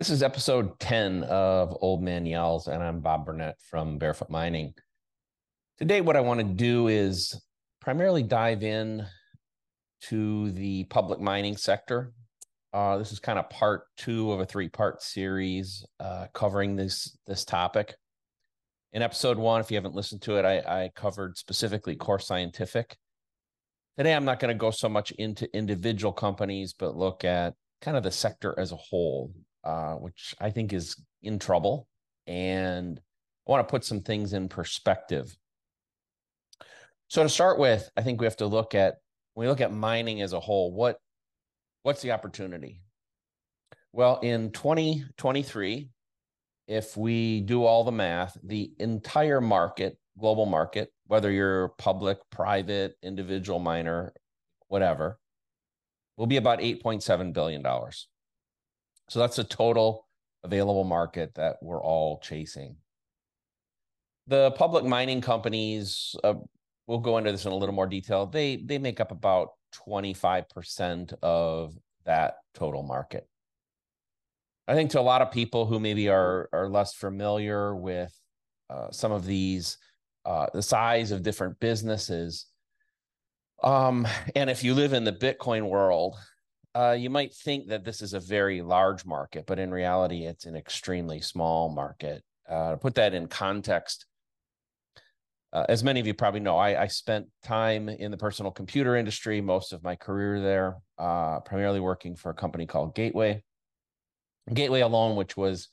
This 0.00 0.08
is 0.08 0.22
episode 0.22 0.80
10 0.80 1.24
of 1.24 1.76
Old 1.82 2.02
Man 2.02 2.24
Yells, 2.24 2.68
and 2.68 2.82
I'm 2.82 3.00
Bob 3.00 3.26
Burnett 3.26 3.56
from 3.60 3.98
Barefoot 3.98 4.30
Mining. 4.30 4.72
Today, 5.76 6.00
what 6.00 6.16
I 6.16 6.22
want 6.22 6.40
to 6.40 6.46
do 6.46 6.88
is 6.88 7.38
primarily 7.82 8.22
dive 8.22 8.62
in 8.62 9.04
to 10.04 10.52
the 10.52 10.84
public 10.84 11.20
mining 11.20 11.58
sector. 11.58 12.14
Uh, 12.72 12.96
this 12.96 13.12
is 13.12 13.18
kind 13.18 13.38
of 13.38 13.50
part 13.50 13.82
two 13.98 14.32
of 14.32 14.40
a 14.40 14.46
three-part 14.46 15.02
series 15.02 15.84
uh, 16.00 16.28
covering 16.32 16.76
this 16.76 17.18
this 17.26 17.44
topic. 17.44 17.94
In 18.94 19.02
episode 19.02 19.36
one, 19.36 19.60
if 19.60 19.70
you 19.70 19.76
haven't 19.76 19.94
listened 19.94 20.22
to 20.22 20.38
it, 20.38 20.46
I, 20.46 20.84
I 20.84 20.90
covered 20.96 21.36
specifically 21.36 21.94
Core 21.94 22.18
Scientific. 22.18 22.96
Today, 23.98 24.14
I'm 24.14 24.24
not 24.24 24.40
going 24.40 24.48
to 24.48 24.58
go 24.58 24.70
so 24.70 24.88
much 24.88 25.10
into 25.10 25.54
individual 25.54 26.14
companies, 26.14 26.72
but 26.72 26.96
look 26.96 27.22
at 27.22 27.52
kind 27.82 27.98
of 27.98 28.02
the 28.02 28.10
sector 28.10 28.58
as 28.58 28.72
a 28.72 28.76
whole 28.76 29.34
uh, 29.64 29.94
which 29.94 30.34
I 30.40 30.50
think 30.50 30.72
is 30.72 30.96
in 31.22 31.38
trouble. 31.38 31.88
And 32.26 33.00
I 33.46 33.50
want 33.50 33.66
to 33.66 33.70
put 33.70 33.84
some 33.84 34.00
things 34.00 34.32
in 34.32 34.48
perspective. 34.48 35.36
So 37.08 37.22
to 37.22 37.28
start 37.28 37.58
with, 37.58 37.90
I 37.96 38.02
think 38.02 38.20
we 38.20 38.26
have 38.26 38.36
to 38.36 38.46
look 38.46 38.74
at 38.74 38.96
when 39.34 39.46
we 39.46 39.50
look 39.50 39.60
at 39.60 39.72
mining 39.72 40.22
as 40.22 40.32
a 40.32 40.40
whole, 40.40 40.72
what 40.72 40.98
what's 41.82 42.02
the 42.02 42.12
opportunity? 42.12 42.82
Well, 43.92 44.20
in 44.20 44.52
2023, 44.52 45.88
if 46.68 46.96
we 46.96 47.40
do 47.40 47.64
all 47.64 47.82
the 47.82 47.90
math, 47.90 48.36
the 48.44 48.70
entire 48.78 49.40
market, 49.40 49.98
global 50.18 50.46
market, 50.46 50.92
whether 51.08 51.30
you're 51.30 51.68
public, 51.78 52.18
private, 52.30 52.94
individual 53.02 53.58
miner, 53.58 54.12
whatever, 54.68 55.18
will 56.16 56.28
be 56.28 56.36
about 56.36 56.60
$8.7 56.60 57.32
billion. 57.32 57.64
So 59.10 59.18
that's 59.18 59.40
a 59.40 59.44
total 59.44 60.06
available 60.44 60.84
market 60.84 61.34
that 61.34 61.56
we're 61.60 61.82
all 61.82 62.20
chasing. 62.20 62.76
The 64.28 64.52
public 64.52 64.84
mining 64.84 65.20
companies, 65.20 66.14
uh, 66.22 66.34
we'll 66.86 66.98
go 66.98 67.18
into 67.18 67.32
this 67.32 67.44
in 67.44 67.50
a 67.50 67.56
little 67.56 67.74
more 67.74 67.88
detail. 67.88 68.26
They 68.26 68.58
they 68.58 68.78
make 68.78 69.00
up 69.00 69.10
about 69.10 69.48
25% 69.88 71.12
of 71.24 71.76
that 72.04 72.34
total 72.54 72.84
market. 72.84 73.26
I 74.68 74.74
think 74.74 74.92
to 74.92 75.00
a 75.00 75.02
lot 75.02 75.22
of 75.22 75.32
people 75.32 75.66
who 75.66 75.80
maybe 75.80 76.08
are 76.08 76.48
are 76.52 76.68
less 76.68 76.94
familiar 76.94 77.74
with 77.74 78.16
uh, 78.70 78.92
some 78.92 79.10
of 79.10 79.26
these, 79.26 79.76
uh, 80.24 80.46
the 80.54 80.62
size 80.62 81.10
of 81.10 81.24
different 81.24 81.58
businesses, 81.58 82.46
um, 83.64 84.06
and 84.36 84.48
if 84.48 84.62
you 84.62 84.72
live 84.72 84.92
in 84.92 85.02
the 85.02 85.12
Bitcoin 85.12 85.68
world, 85.68 86.16
uh, 86.74 86.96
you 86.98 87.10
might 87.10 87.34
think 87.34 87.68
that 87.68 87.84
this 87.84 88.00
is 88.00 88.14
a 88.14 88.20
very 88.20 88.62
large 88.62 89.04
market, 89.04 89.44
but 89.46 89.58
in 89.58 89.70
reality, 89.70 90.24
it's 90.24 90.46
an 90.46 90.56
extremely 90.56 91.20
small 91.20 91.68
market. 91.68 92.22
Uh, 92.48 92.72
to 92.72 92.76
put 92.76 92.94
that 92.94 93.14
in 93.14 93.26
context, 93.26 94.06
uh, 95.52 95.66
as 95.68 95.82
many 95.82 95.98
of 95.98 96.06
you 96.06 96.14
probably 96.14 96.40
know, 96.40 96.56
I, 96.56 96.82
I, 96.82 96.86
spent 96.86 97.26
time 97.42 97.88
in 97.88 98.12
the 98.12 98.16
personal 98.16 98.52
computer 98.52 98.94
industry, 98.94 99.40
most 99.40 99.72
of 99.72 99.82
my 99.82 99.96
career 99.96 100.40
there, 100.40 100.76
uh, 100.96 101.40
primarily 101.40 101.80
working 101.80 102.14
for 102.14 102.30
a 102.30 102.34
company 102.34 102.66
called 102.66 102.94
Gateway. 102.94 103.42
Gateway 104.52 104.80
alone, 104.80 105.16
which 105.16 105.36
was, 105.36 105.68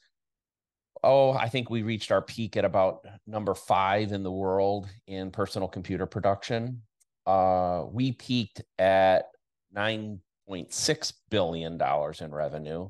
oh, 1.03 1.31
I 1.31 1.49
think 1.49 1.69
we 1.69 1.83
reached 1.83 2.11
our 2.11 2.23
peak 2.23 2.57
at 2.57 2.65
about 2.65 3.05
number 3.27 3.53
five 3.53 4.11
in 4.11 4.23
the 4.23 4.31
world 4.31 4.87
in 5.05 5.29
personal 5.29 5.67
computer 5.67 6.07
production. 6.07 6.81
Uh, 7.27 7.83
we 7.91 8.13
peaked 8.13 8.63
at 8.79 9.25
nine 9.71 10.21
$1.6 10.49 11.13
billion 11.29 11.79
in 12.21 12.31
revenue, 12.31 12.89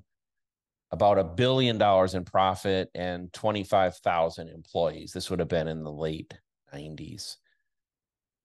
about 0.91 1.17
a 1.17 1.23
billion 1.23 1.77
dollars 1.77 2.13
in 2.13 2.23
profit, 2.23 2.89
and 2.95 3.31
25,000 3.33 4.49
employees. 4.49 5.11
This 5.11 5.29
would 5.29 5.39
have 5.39 5.47
been 5.47 5.67
in 5.67 5.83
the 5.83 5.91
late 5.91 6.33
90s. 6.73 7.35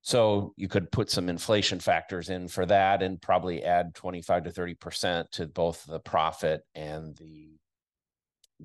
So 0.02 0.52
you 0.56 0.68
could 0.68 0.90
put 0.90 1.10
some 1.10 1.28
inflation 1.28 1.78
factors 1.78 2.28
in 2.28 2.48
for 2.48 2.66
that 2.66 3.02
and 3.02 3.22
probably 3.22 3.62
add 3.62 3.94
25 3.94 4.44
to 4.44 4.50
30% 4.50 5.30
to 5.30 5.46
both 5.46 5.84
the 5.86 6.00
profit 6.00 6.62
and 6.74 7.16
the 7.16 7.50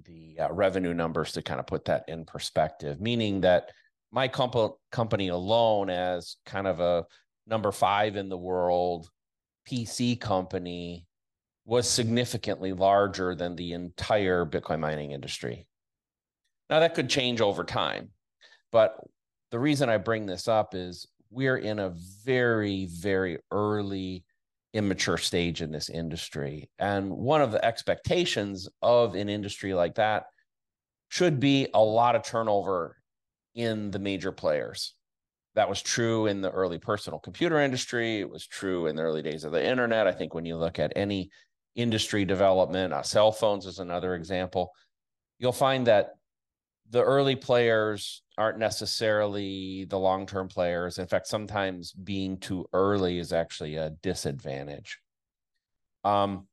the 0.03 0.37
uh, 0.39 0.53
revenue 0.53 0.93
numbers 0.93 1.31
to 1.31 1.41
kind 1.41 1.59
of 1.59 1.65
put 1.65 1.85
that 1.85 2.03
in 2.07 2.23
perspective, 2.23 3.01
meaning 3.01 3.41
that 3.41 3.71
my 4.11 4.27
comp- 4.27 4.75
company 4.91 5.29
alone 5.29 5.89
as 5.89 6.35
kind 6.45 6.67
of 6.67 6.79
a 6.79 7.03
number 7.47 7.71
five 7.71 8.15
in 8.15 8.29
the 8.29 8.37
world 8.37 9.09
PC 9.67 10.19
company 10.19 11.05
was 11.65 11.89
significantly 11.89 12.71
larger 12.71 13.35
than 13.35 13.55
the 13.55 13.73
entire 13.73 14.45
Bitcoin 14.45 14.79
mining 14.79 15.11
industry. 15.11 15.67
Now, 16.69 16.79
that 16.79 16.95
could 16.95 17.09
change 17.09 17.41
over 17.41 17.63
time. 17.63 18.09
But 18.71 18.97
the 19.51 19.59
reason 19.59 19.89
I 19.89 19.97
bring 19.97 20.25
this 20.25 20.47
up 20.47 20.73
is 20.73 21.07
we're 21.29 21.57
in 21.57 21.79
a 21.79 21.93
very, 22.23 22.85
very 22.85 23.39
early, 23.51 24.23
immature 24.73 25.17
stage 25.17 25.61
in 25.61 25.71
this 25.71 25.89
industry. 25.89 26.69
And 26.79 27.11
one 27.11 27.41
of 27.41 27.51
the 27.51 27.63
expectations 27.63 28.69
of 28.81 29.15
an 29.15 29.29
industry 29.29 29.73
like 29.73 29.95
that 29.95 30.25
should 31.09 31.39
be 31.39 31.67
a 31.73 31.81
lot 31.81 32.15
of 32.15 32.23
turnover 32.23 32.97
in 33.55 33.91
the 33.91 33.99
major 33.99 34.31
players. 34.31 34.93
That 35.57 35.67
was 35.67 35.81
true 35.81 36.27
in 36.27 36.41
the 36.41 36.51
early 36.51 36.77
personal 36.77 37.17
computer 37.17 37.59
industry. 37.59 38.19
It 38.19 38.29
was 38.29 38.45
true 38.45 38.85
in 38.85 38.95
the 38.95 39.01
early 39.01 39.23
days 39.23 39.43
of 39.43 39.51
the 39.51 39.65
internet. 39.65 40.05
I 40.05 40.11
think 40.11 40.35
when 40.35 40.45
you 40.45 40.55
look 40.55 40.77
at 40.77 40.93
any 40.95 41.31
industry 41.75 42.25
development, 42.25 42.93
uh, 42.93 43.01
cell 43.01 43.31
phones 43.31 43.65
is 43.65 43.79
another 43.79 44.13
example, 44.13 44.71
you'll 45.39 45.51
find 45.51 45.87
that 45.87 46.11
the 46.91 47.01
early 47.01 47.35
players 47.35 48.21
aren't 48.37 48.59
necessarily 48.59 49.85
the 49.85 49.97
long 49.97 50.27
term 50.27 50.47
players. 50.47 50.99
In 50.99 51.07
fact, 51.07 51.25
sometimes 51.25 51.91
being 51.91 52.37
too 52.37 52.67
early 52.71 53.17
is 53.17 53.33
actually 53.33 53.77
a 53.77 53.89
disadvantage. 54.03 54.99
Um, 56.03 56.45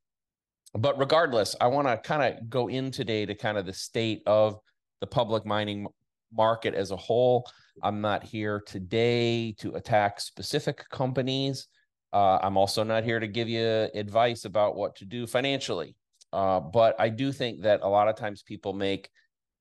but 0.73 0.99
regardless, 0.99 1.55
I 1.61 1.67
want 1.67 1.89
to 1.89 1.99
kind 1.99 2.23
of 2.23 2.49
go 2.49 2.69
in 2.69 2.91
today 2.91 3.27
to 3.27 3.35
kind 3.35 3.59
of 3.59 3.67
the 3.67 3.75
state 3.75 4.23
of 4.25 4.59
the 5.03 5.07
public 5.07 5.45
mining 5.45 5.89
market 6.33 6.75
as 6.75 6.91
a 6.91 6.97
whole. 6.97 7.47
I'm 7.83 8.01
not 8.01 8.23
here 8.23 8.63
today 8.67 9.53
to 9.59 9.75
attack 9.75 10.21
specific 10.21 10.89
companies. 10.91 11.69
Uh, 12.13 12.39
I'm 12.43 12.57
also 12.57 12.85
not 12.85 13.05
here 13.05 13.19
to 13.19 13.27
give 13.27 13.49
you 13.49 13.89
advice 13.95 14.45
about 14.45 14.77
what 14.77 14.97
to 14.97 15.05
do 15.05 15.27
financially. 15.27 15.97
Uh, 16.33 16.61
but 16.61 16.95
I 16.99 17.09
do 17.09 17.33
think 17.33 17.63
that 17.63 17.81
a 17.83 17.89
lot 17.89 18.09
of 18.09 18.17
times 18.17 18.43
people 18.43 18.73
make 18.73 19.09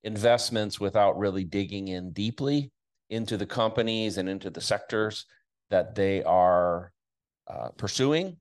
investments 0.04 0.80
without 0.80 1.18
really 1.18 1.44
digging 1.44 1.88
in 1.88 2.12
deeply 2.12 2.72
into 3.10 3.38
the 3.38 3.46
companies 3.46 4.18
and 4.18 4.28
into 4.28 4.50
the 4.50 4.62
sectors 4.62 5.26
that 5.70 5.96
they 5.96 6.24
are 6.24 6.92
uh, 7.48 7.70
pursuing. 7.78 8.38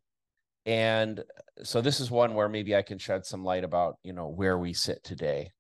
And 0.67 1.23
so 1.63 1.81
this 1.81 2.01
is 2.01 2.11
one 2.11 2.35
where 2.35 2.49
maybe 2.49 2.77
I 2.77 2.83
can 2.83 2.99
shed 2.99 3.27
some 3.27 3.45
light 3.45 3.65
about, 3.65 3.97
you 4.03 4.13
know, 4.13 4.29
where 4.29 4.59
we 4.59 4.73
sit 4.73 5.03
today. 5.03 5.51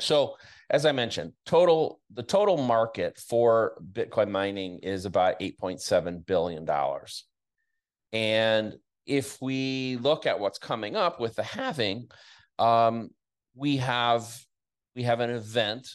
So 0.00 0.36
as 0.70 0.84
I 0.84 0.92
mentioned, 0.92 1.32
total 1.46 2.00
the 2.12 2.22
total 2.22 2.58
market 2.58 3.18
for 3.18 3.80
Bitcoin 3.92 4.30
mining 4.30 4.80
is 4.80 5.06
about 5.06 5.40
8.7 5.40 6.26
billion 6.26 6.64
dollars. 6.64 7.24
And 8.12 8.74
if 9.06 9.40
we 9.40 9.96
look 10.00 10.26
at 10.26 10.38
what's 10.38 10.58
coming 10.58 10.94
up 10.94 11.20
with 11.20 11.36
the 11.36 11.42
halving, 11.42 12.08
um, 12.58 13.10
we 13.54 13.78
have 13.78 14.38
we 14.94 15.04
have 15.04 15.20
an 15.20 15.30
event 15.30 15.88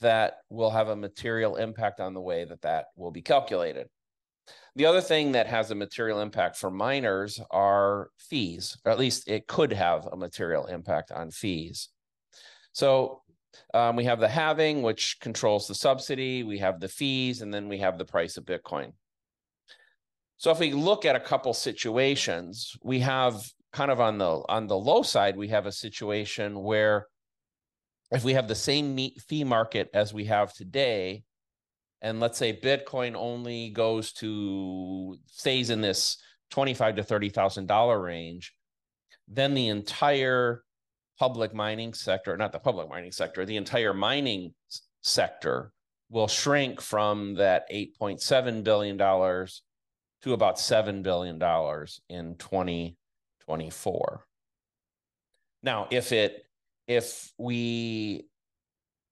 that 0.00 0.38
will 0.48 0.70
have 0.70 0.88
a 0.88 0.96
material 0.96 1.56
impact 1.56 1.98
on 1.98 2.14
the 2.14 2.20
way 2.20 2.44
that 2.44 2.62
that 2.62 2.86
will 2.96 3.10
be 3.10 3.22
calculated. 3.22 3.88
The 4.76 4.86
other 4.86 5.00
thing 5.00 5.32
that 5.32 5.46
has 5.46 5.70
a 5.70 5.74
material 5.74 6.20
impact 6.20 6.56
for 6.56 6.70
miners 6.70 7.40
are 7.50 8.10
fees, 8.18 8.76
or 8.84 8.92
at 8.92 8.98
least 8.98 9.28
it 9.28 9.46
could 9.46 9.72
have 9.72 10.06
a 10.06 10.16
material 10.16 10.66
impact 10.66 11.10
on 11.10 11.30
fees. 11.30 11.88
So 12.72 13.22
um, 13.72 13.96
we 13.96 14.04
have 14.04 14.20
the 14.20 14.28
halving, 14.28 14.82
which 14.82 15.18
controls 15.20 15.66
the 15.66 15.74
subsidy. 15.74 16.42
We 16.42 16.58
have 16.58 16.80
the 16.80 16.88
fees, 16.88 17.42
and 17.42 17.52
then 17.52 17.68
we 17.68 17.78
have 17.78 17.98
the 17.98 18.04
price 18.04 18.36
of 18.36 18.44
Bitcoin. 18.44 18.92
So 20.36 20.50
if 20.50 20.58
we 20.58 20.72
look 20.72 21.04
at 21.04 21.16
a 21.16 21.20
couple 21.20 21.54
situations, 21.54 22.76
we 22.82 23.00
have 23.00 23.42
kind 23.72 23.90
of 23.90 24.00
on 24.00 24.18
the 24.18 24.42
on 24.48 24.66
the 24.66 24.76
low 24.76 25.02
side, 25.02 25.36
we 25.36 25.48
have 25.48 25.66
a 25.66 25.72
situation 25.72 26.62
where 26.62 27.06
if 28.10 28.24
we 28.24 28.34
have 28.34 28.48
the 28.48 28.54
same 28.54 28.96
fee 29.28 29.44
market 29.44 29.88
as 29.94 30.12
we 30.12 30.24
have 30.24 30.52
today, 30.52 31.22
and 32.02 32.20
let's 32.20 32.36
say 32.36 32.58
Bitcoin 32.60 33.14
only 33.14 33.70
goes 33.70 34.12
to 34.14 35.16
stays 35.26 35.70
in 35.70 35.80
this 35.80 36.18
twenty-five 36.50 36.96
to 36.96 37.02
thirty 37.02 37.30
thousand 37.30 37.66
dollar 37.66 38.00
range, 38.00 38.52
then 39.28 39.54
the 39.54 39.68
entire 39.68 40.63
public 41.18 41.54
mining 41.54 41.94
sector, 41.94 42.36
not 42.36 42.52
the 42.52 42.58
public 42.58 42.88
mining 42.88 43.12
sector, 43.12 43.44
the 43.44 43.56
entire 43.56 43.94
mining 43.94 44.54
sector 45.02 45.72
will 46.10 46.28
shrink 46.28 46.80
from 46.80 47.34
that 47.34 47.70
$8.7 47.70 48.64
billion 48.64 48.98
to 48.98 50.32
about 50.32 50.56
$7 50.56 51.02
billion 51.02 51.34
in 52.08 52.36
2024. 52.36 54.26
Now, 55.62 55.88
if 55.90 56.12
it 56.12 56.44
if 56.86 57.32
we 57.38 58.26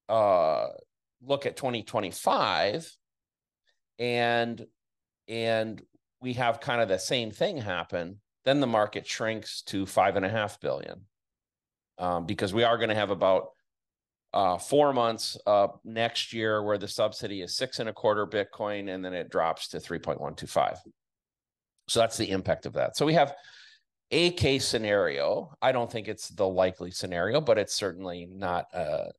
uh, 0.08 0.68
look 1.26 1.46
at 1.46 1.56
2025 1.56 2.94
and 3.98 4.66
and 5.28 5.82
we 6.20 6.34
have 6.34 6.60
kind 6.60 6.82
of 6.82 6.88
the 6.88 6.98
same 6.98 7.30
thing 7.30 7.56
happen, 7.56 8.20
then 8.44 8.60
the 8.60 8.66
market 8.66 9.06
shrinks 9.06 9.62
to 9.62 9.86
five 9.86 10.16
and 10.16 10.26
a 10.26 10.28
half 10.28 10.60
billion 10.60 11.06
um, 11.98 12.26
because 12.26 12.52
we 12.54 12.64
are 12.64 12.76
going 12.76 12.88
to 12.88 12.94
have 12.94 13.10
about 13.10 13.48
uh, 14.34 14.56
four 14.58 14.92
months 14.92 15.36
uh, 15.46 15.68
next 15.84 16.32
year 16.32 16.62
where 16.62 16.78
the 16.78 16.88
subsidy 16.88 17.42
is 17.42 17.54
six 17.54 17.78
and 17.78 17.88
a 17.88 17.92
quarter 17.92 18.26
Bitcoin 18.26 18.92
and 18.92 19.04
then 19.04 19.12
it 19.12 19.30
drops 19.30 19.68
to 19.68 19.78
3.125. 19.78 20.76
So 21.88 22.00
that's 22.00 22.16
the 22.16 22.30
impact 22.30 22.64
of 22.64 22.72
that. 22.74 22.96
So 22.96 23.04
we 23.04 23.14
have 23.14 23.34
a 24.10 24.30
case 24.30 24.66
scenario. 24.66 25.54
I 25.60 25.72
don't 25.72 25.90
think 25.90 26.08
it's 26.08 26.28
the 26.28 26.46
likely 26.46 26.90
scenario, 26.90 27.40
but 27.40 27.58
it's 27.58 27.74
certainly 27.74 28.26
not 28.30 28.66
a, 28.72 29.10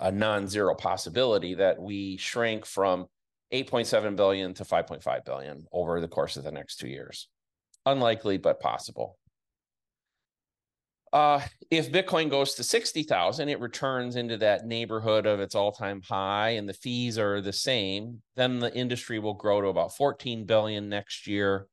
a 0.00 0.12
non-zero 0.12 0.74
possibility 0.74 1.54
that 1.54 1.80
we 1.80 2.16
shrink 2.16 2.66
from 2.66 3.06
8.7 3.52 4.16
billion 4.16 4.52
to 4.54 4.64
5.5 4.64 5.24
billion 5.24 5.66
over 5.72 6.00
the 6.00 6.08
course 6.08 6.36
of 6.36 6.44
the 6.44 6.52
next 6.52 6.76
two 6.76 6.88
years. 6.88 7.28
Unlikely, 7.86 8.38
but 8.38 8.60
possible. 8.60 9.18
Uh, 11.14 11.40
if 11.70 11.92
Bitcoin 11.92 12.28
goes 12.28 12.54
to 12.54 12.64
60,000, 12.64 13.48
it 13.48 13.60
returns 13.60 14.16
into 14.16 14.36
that 14.38 14.66
neighborhood 14.66 15.26
of 15.26 15.38
its 15.38 15.54
all 15.54 15.70
time 15.70 16.02
high 16.02 16.50
and 16.50 16.68
the 16.68 16.74
fees 16.74 17.20
are 17.20 17.40
the 17.40 17.52
same, 17.52 18.20
then 18.34 18.58
the 18.58 18.74
industry 18.74 19.20
will 19.20 19.34
grow 19.34 19.60
to 19.60 19.68
about 19.68 19.96
14 19.96 20.44
billion 20.44 20.88
next 20.88 21.28
year. 21.28 21.68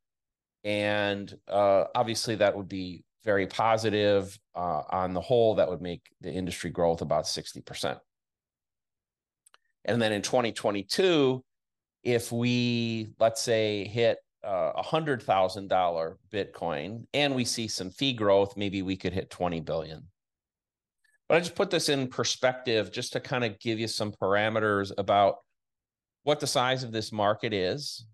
And 0.63 1.33
uh, 1.47 1.85
obviously, 1.95 2.35
that 2.35 2.55
would 2.55 2.67
be 2.67 3.03
very 3.25 3.47
positive. 3.47 4.37
Uh, 4.53 4.83
on 4.91 5.15
the 5.15 5.21
whole, 5.21 5.55
that 5.55 5.69
would 5.69 5.81
make 5.81 6.03
the 6.21 6.31
industry 6.31 6.69
growth 6.69 7.01
about 7.01 7.23
60%. 7.23 7.97
And 9.85 9.99
then 9.99 10.13
in 10.13 10.21
2022, 10.21 11.43
if 12.03 12.31
we, 12.31 13.09
let's 13.19 13.41
say, 13.41 13.85
hit 13.85 14.19
uh, 14.43 14.71
a 14.75 14.81
hundred 14.81 15.21
thousand 15.21 15.67
dollar 15.67 16.17
Bitcoin 16.33 17.05
and 17.13 17.35
we 17.35 17.45
see 17.45 17.67
some 17.67 17.91
fee 17.91 18.13
growth, 18.13 18.57
maybe 18.57 18.81
we 18.81 18.97
could 18.97 19.13
hit 19.13 19.29
20 19.29 19.59
billion. 19.61 20.07
But 21.27 21.37
I 21.37 21.39
just 21.39 21.55
put 21.55 21.69
this 21.69 21.89
in 21.89 22.07
perspective 22.07 22.91
just 22.91 23.13
to 23.13 23.19
kind 23.19 23.43
of 23.43 23.59
give 23.59 23.79
you 23.79 23.87
some 23.87 24.11
parameters 24.11 24.91
about 24.97 25.37
what 26.23 26.39
the 26.39 26.47
size 26.47 26.83
of 26.83 26.91
this 26.91 27.11
market 27.11 27.53
is 27.53 28.05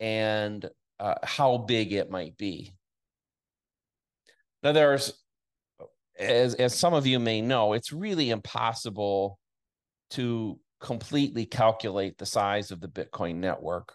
and 0.00 0.68
uh, 1.00 1.14
how 1.22 1.58
big 1.58 1.92
it 1.92 2.10
might 2.10 2.36
be. 2.36 2.74
Now, 4.62 4.72
there's, 4.72 5.12
as, 6.18 6.54
as 6.54 6.78
some 6.78 6.94
of 6.94 7.06
you 7.06 7.18
may 7.18 7.40
know, 7.40 7.72
it's 7.72 7.92
really 7.92 8.30
impossible 8.30 9.38
to 10.10 10.58
completely 10.80 11.46
calculate 11.46 12.18
the 12.18 12.26
size 12.26 12.70
of 12.70 12.80
the 12.80 12.88
Bitcoin 12.88 13.36
network 13.36 13.94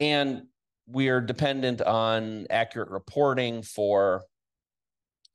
and 0.00 0.42
we 0.86 1.08
are 1.08 1.20
dependent 1.20 1.80
on 1.82 2.46
accurate 2.50 2.90
reporting 2.90 3.62
for 3.62 4.22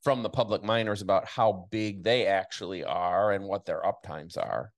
from 0.03 0.21
the 0.21 0.29
public 0.29 0.63
miners 0.63 1.01
about 1.01 1.25
how 1.25 1.67
big 1.71 2.03
they 2.03 2.27
actually 2.27 2.83
are 2.83 3.31
and 3.31 3.43
what 3.43 3.65
their 3.65 3.81
uptimes 3.81 4.37
are. 4.37 4.71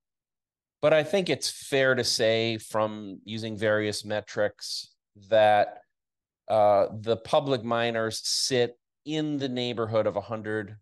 But 0.80 0.94
I 0.94 1.02
think 1.02 1.28
it's 1.28 1.50
fair 1.50 1.94
to 1.94 2.04
say 2.04 2.56
from 2.58 3.20
using 3.24 3.56
various 3.56 4.04
metrics 4.04 4.94
that 5.28 5.80
uh, 6.48 6.86
the 7.00 7.16
public 7.16 7.62
miners 7.64 8.20
sit 8.24 8.78
in 9.04 9.38
the 9.38 9.48
neighborhood 9.48 10.06
of 10.06 10.14
100 10.14 10.76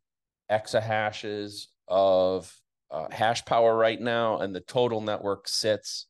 exahashes 0.50 1.66
of 1.88 2.54
uh, 2.90 3.08
hash 3.10 3.44
power 3.44 3.76
right 3.76 4.00
now, 4.00 4.38
and 4.38 4.54
the 4.54 4.60
total 4.60 5.00
network 5.00 5.48
sits 5.48 6.06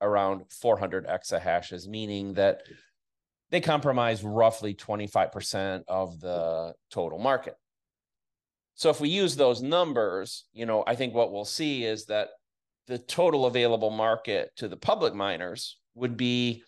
around 0.00 0.42
400 0.50 1.06
exahashes, 1.06 1.86
meaning 1.86 2.34
that 2.34 2.62
they 3.50 3.60
comprise 3.60 4.22
roughly 4.22 4.74
25% 4.74 5.82
of 5.88 6.20
the 6.20 6.74
total 6.90 7.18
market. 7.18 7.54
So 8.74 8.90
if 8.90 9.00
we 9.00 9.08
use 9.08 9.34
those 9.34 9.62
numbers, 9.62 10.44
you 10.52 10.66
know, 10.66 10.84
I 10.86 10.94
think 10.94 11.14
what 11.14 11.32
we'll 11.32 11.44
see 11.44 11.84
is 11.84 12.06
that 12.06 12.28
the 12.86 12.98
total 12.98 13.46
available 13.46 13.90
market 13.90 14.50
to 14.56 14.68
the 14.68 14.76
public 14.76 15.14
miners 15.14 15.78
would 15.94 16.16
be 16.16 16.62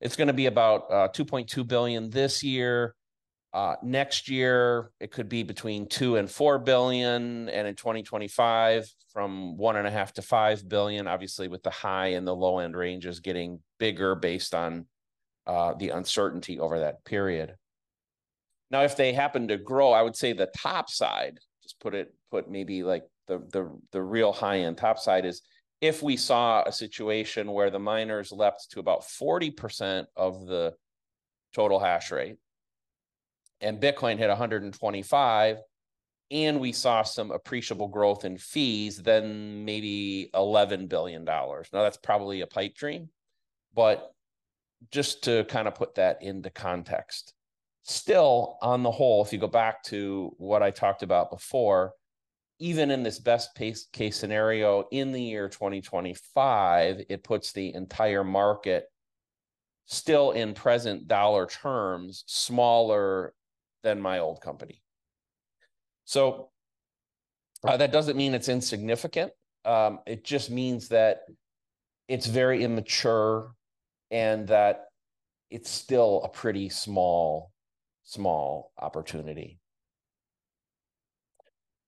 it's 0.00 0.16
going 0.16 0.28
to 0.28 0.34
be 0.34 0.46
about 0.46 0.90
uh, 0.90 1.08
2.2 1.14 1.66
billion 1.66 2.10
this 2.10 2.42
year 2.42 2.94
uh, 3.54 3.76
next 3.84 4.28
year, 4.28 4.90
it 4.98 5.12
could 5.12 5.28
be 5.28 5.44
between 5.44 5.88
two 5.88 6.16
and 6.16 6.28
four 6.28 6.58
billion, 6.58 7.48
and 7.48 7.68
in 7.68 7.76
2025, 7.76 8.92
from 9.12 9.56
one 9.56 9.76
and 9.76 9.86
a 9.86 9.92
half 9.92 10.12
to 10.14 10.22
five 10.22 10.68
billion. 10.68 11.06
Obviously, 11.06 11.46
with 11.46 11.62
the 11.62 11.70
high 11.70 12.08
and 12.08 12.26
the 12.26 12.34
low 12.34 12.58
end 12.58 12.76
ranges 12.76 13.20
getting 13.20 13.60
bigger 13.78 14.16
based 14.16 14.56
on 14.56 14.86
uh, 15.46 15.72
the 15.74 15.90
uncertainty 15.90 16.58
over 16.58 16.80
that 16.80 17.04
period. 17.04 17.54
Now, 18.72 18.82
if 18.82 18.96
they 18.96 19.12
happen 19.12 19.46
to 19.46 19.56
grow, 19.56 19.92
I 19.92 20.02
would 20.02 20.16
say 20.16 20.32
the 20.32 20.50
top 20.56 20.90
side, 20.90 21.38
just 21.62 21.78
put 21.78 21.94
it, 21.94 22.12
put 22.32 22.50
maybe 22.50 22.82
like 22.82 23.04
the 23.28 23.38
the 23.52 23.70
the 23.92 24.02
real 24.02 24.32
high 24.32 24.58
end 24.58 24.78
top 24.78 24.98
side 24.98 25.24
is 25.24 25.42
if 25.80 26.02
we 26.02 26.16
saw 26.16 26.64
a 26.66 26.72
situation 26.72 27.52
where 27.52 27.70
the 27.70 27.78
miners 27.78 28.32
leapt 28.32 28.72
to 28.72 28.80
about 28.80 29.02
40% 29.02 30.06
of 30.16 30.44
the 30.46 30.74
total 31.54 31.78
hash 31.78 32.10
rate 32.10 32.36
and 33.64 33.80
Bitcoin 33.80 34.18
hit 34.18 34.28
125 34.28 35.58
and 36.30 36.60
we 36.60 36.72
saw 36.72 37.02
some 37.02 37.30
appreciable 37.30 37.88
growth 37.88 38.24
in 38.24 38.38
fees, 38.38 39.02
then 39.02 39.64
maybe 39.64 40.30
$11 40.34 40.88
billion. 40.88 41.24
Now, 41.24 41.62
that's 41.72 41.96
probably 41.96 42.40
a 42.40 42.46
pipe 42.46 42.74
dream, 42.74 43.08
but 43.74 44.12
just 44.90 45.24
to 45.24 45.44
kind 45.44 45.68
of 45.68 45.74
put 45.74 45.94
that 45.96 46.22
into 46.22 46.50
context. 46.50 47.34
Still, 47.82 48.56
on 48.62 48.82
the 48.82 48.90
whole, 48.90 49.22
if 49.22 49.32
you 49.32 49.38
go 49.38 49.46
back 49.46 49.82
to 49.84 50.34
what 50.38 50.62
I 50.62 50.70
talked 50.70 51.02
about 51.02 51.30
before, 51.30 51.92
even 52.58 52.90
in 52.90 53.02
this 53.02 53.18
best 53.18 53.54
case 53.54 54.16
scenario 54.16 54.86
in 54.90 55.12
the 55.12 55.20
year 55.20 55.48
2025, 55.48 57.02
it 57.08 57.22
puts 57.22 57.52
the 57.52 57.74
entire 57.74 58.24
market 58.24 58.86
still 59.86 60.30
in 60.30 60.54
present 60.54 61.06
dollar 61.08 61.46
terms 61.46 62.24
smaller 62.26 63.34
than 63.84 64.00
my 64.00 64.18
old 64.18 64.40
company. 64.40 64.82
So 66.04 66.50
uh, 67.62 67.76
that 67.76 67.92
doesn't 67.92 68.16
mean 68.16 68.34
it's 68.34 68.48
insignificant. 68.48 69.32
Um, 69.64 70.00
it 70.06 70.24
just 70.24 70.50
means 70.50 70.88
that 70.88 71.20
it's 72.08 72.26
very 72.26 72.64
immature 72.64 73.52
and 74.10 74.48
that 74.48 74.86
it's 75.50 75.70
still 75.70 76.22
a 76.24 76.28
pretty 76.28 76.68
small, 76.68 77.52
small 78.02 78.72
opportunity. 78.78 79.60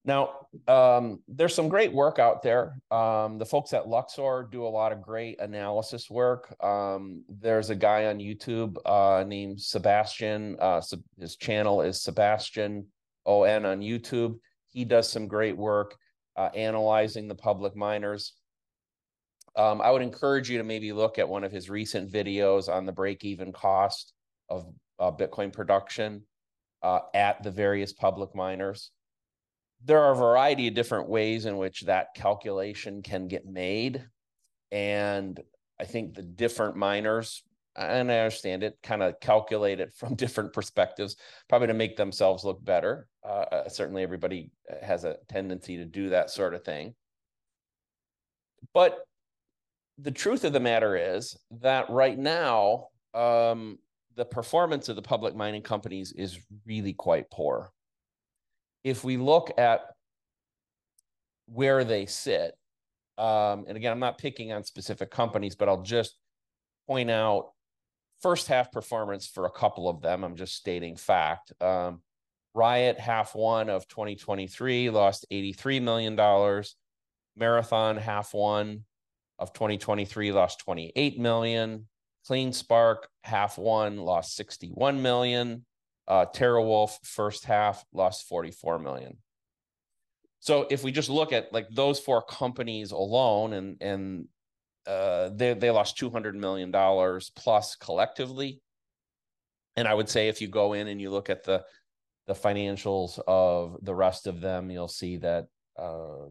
Now, 0.07 0.47
um, 0.69 1.19
there's 1.27 1.53
some 1.53 1.67
great 1.67 1.91
work 1.91 2.17
out 2.17 2.41
there. 2.41 2.79
Um, 2.91 3.37
the 3.37 3.45
folks 3.45 3.73
at 3.73 3.89
Luxor 3.89 4.47
do 4.49 4.65
a 4.65 4.69
lot 4.69 4.93
of 4.93 5.01
great 5.01 5.41
analysis 5.41 6.09
work. 6.09 6.55
Um, 6.63 7.25
there's 7.27 7.71
a 7.71 7.75
guy 7.75 8.05
on 8.05 8.19
YouTube 8.19 8.77
uh, 8.85 9.25
named 9.27 9.59
Sebastian. 9.59 10.55
Uh, 10.61 10.81
his 11.19 11.35
channel 11.35 11.81
is 11.81 12.01
Sebastian 12.01 12.87
ON 13.25 13.65
on 13.65 13.81
YouTube. 13.81 14.39
He 14.69 14.85
does 14.85 15.11
some 15.11 15.27
great 15.27 15.57
work 15.57 15.97
uh, 16.37 16.51
analyzing 16.55 17.27
the 17.27 17.35
public 17.35 17.75
miners. 17.75 18.31
Um, 19.57 19.81
I 19.81 19.91
would 19.91 20.01
encourage 20.01 20.49
you 20.49 20.57
to 20.57 20.63
maybe 20.63 20.93
look 20.93 21.19
at 21.19 21.27
one 21.27 21.43
of 21.43 21.51
his 21.51 21.69
recent 21.69 22.09
videos 22.09 22.69
on 22.73 22.85
the 22.85 22.93
break-even 22.93 23.51
cost 23.51 24.13
of 24.47 24.73
uh, 24.99 25.11
Bitcoin 25.11 25.51
production 25.51 26.23
uh, 26.81 26.99
at 27.13 27.43
the 27.43 27.51
various 27.51 27.91
public 27.91 28.33
miners 28.33 28.91
there 29.83 30.01
are 30.01 30.11
a 30.11 30.15
variety 30.15 30.67
of 30.67 30.73
different 30.73 31.09
ways 31.09 31.45
in 31.45 31.57
which 31.57 31.81
that 31.81 32.13
calculation 32.15 33.01
can 33.01 33.27
get 33.27 33.45
made. 33.45 34.03
And 34.71 35.39
I 35.79 35.85
think 35.85 36.13
the 36.13 36.23
different 36.23 36.75
miners, 36.75 37.43
and 37.75 38.11
I 38.11 38.19
understand 38.19 38.63
it, 38.63 38.77
kind 38.81 39.03
of 39.03 39.19
calculate 39.19 39.79
it 39.79 39.93
from 39.93 40.15
different 40.15 40.53
perspectives, 40.53 41.15
probably 41.47 41.67
to 41.67 41.73
make 41.73 41.95
themselves 41.95 42.43
look 42.43 42.63
better. 42.63 43.07
Uh, 43.23 43.45
uh, 43.51 43.69
certainly, 43.69 44.03
everybody 44.03 44.51
has 44.81 45.03
a 45.03 45.17
tendency 45.29 45.77
to 45.77 45.85
do 45.85 46.09
that 46.09 46.29
sort 46.31 46.53
of 46.53 46.63
thing. 46.63 46.95
But 48.73 48.99
the 49.99 50.11
truth 50.11 50.43
of 50.43 50.53
the 50.53 50.59
matter 50.59 50.95
is 50.95 51.37
that 51.61 51.89
right 51.89 52.17
now, 52.17 52.87
um, 53.13 53.77
the 54.15 54.25
performance 54.25 54.89
of 54.89 54.95
the 54.95 55.01
public 55.01 55.35
mining 55.35 55.61
companies 55.61 56.11
is 56.11 56.39
really 56.65 56.93
quite 56.93 57.29
poor 57.29 57.71
if 58.87 59.03
we 59.03 59.17
look 59.17 59.51
at 59.57 59.81
where 61.47 61.83
they 61.83 62.05
sit, 62.05 62.57
um, 63.17 63.65
and 63.67 63.75
again, 63.75 63.91
I'm 63.91 63.99
not 63.99 64.17
picking 64.17 64.53
on 64.53 64.63
specific 64.63 65.11
companies, 65.11 65.55
but 65.55 65.67
I'll 65.67 65.81
just 65.81 66.15
point 66.87 67.11
out 67.11 67.51
first 68.21 68.47
half 68.47 68.71
performance 68.71 69.27
for 69.27 69.45
a 69.45 69.51
couple 69.51 69.89
of 69.89 70.01
them. 70.01 70.23
I'm 70.23 70.35
just 70.35 70.55
stating 70.55 70.95
fact. 70.95 71.51
Um, 71.61 72.01
Riot 72.53 72.99
half 72.99 73.35
one 73.35 73.69
of 73.69 73.87
2023 73.87 74.89
lost 74.89 75.25
$83 75.31 75.81
million. 75.81 76.15
Marathon 77.35 77.97
half 77.97 78.33
one 78.33 78.85
of 79.37 79.53
2023 79.53 80.31
lost 80.31 80.59
28 80.59 81.19
million. 81.19 81.87
CleanSpark 82.27 82.97
half 83.23 83.57
one 83.57 83.97
lost 83.97 84.35
61 84.35 85.01
million. 85.01 85.65
Uh, 86.07 86.25
TeraWulf 86.25 86.91
first 87.03 87.45
half 87.45 87.83
lost 87.91 88.27
44 88.27 88.79
million. 88.79 89.17
So 90.39 90.65
if 90.69 90.83
we 90.83 90.91
just 90.91 91.09
look 91.09 91.33
at 91.33 91.51
like 91.51 91.67
those 91.69 91.99
four 91.99 92.21
companies 92.21 92.91
alone, 92.91 93.53
and 93.53 93.81
and 93.81 94.27
uh, 94.85 95.29
they 95.29 95.53
they 95.53 95.71
lost 95.71 95.97
200 95.97 96.35
million 96.35 96.71
dollars 96.71 97.31
plus 97.35 97.75
collectively. 97.75 98.61
And 99.75 99.87
I 99.87 99.93
would 99.93 100.09
say 100.09 100.27
if 100.27 100.41
you 100.41 100.47
go 100.47 100.73
in 100.73 100.87
and 100.87 101.01
you 101.01 101.09
look 101.09 101.29
at 101.29 101.43
the 101.43 101.65
the 102.27 102.33
financials 102.33 103.19
of 103.27 103.77
the 103.81 103.95
rest 103.95 104.27
of 104.27 104.41
them, 104.41 104.69
you'll 104.69 104.87
see 104.87 105.17
that 105.17 105.47
uh, 105.77 106.27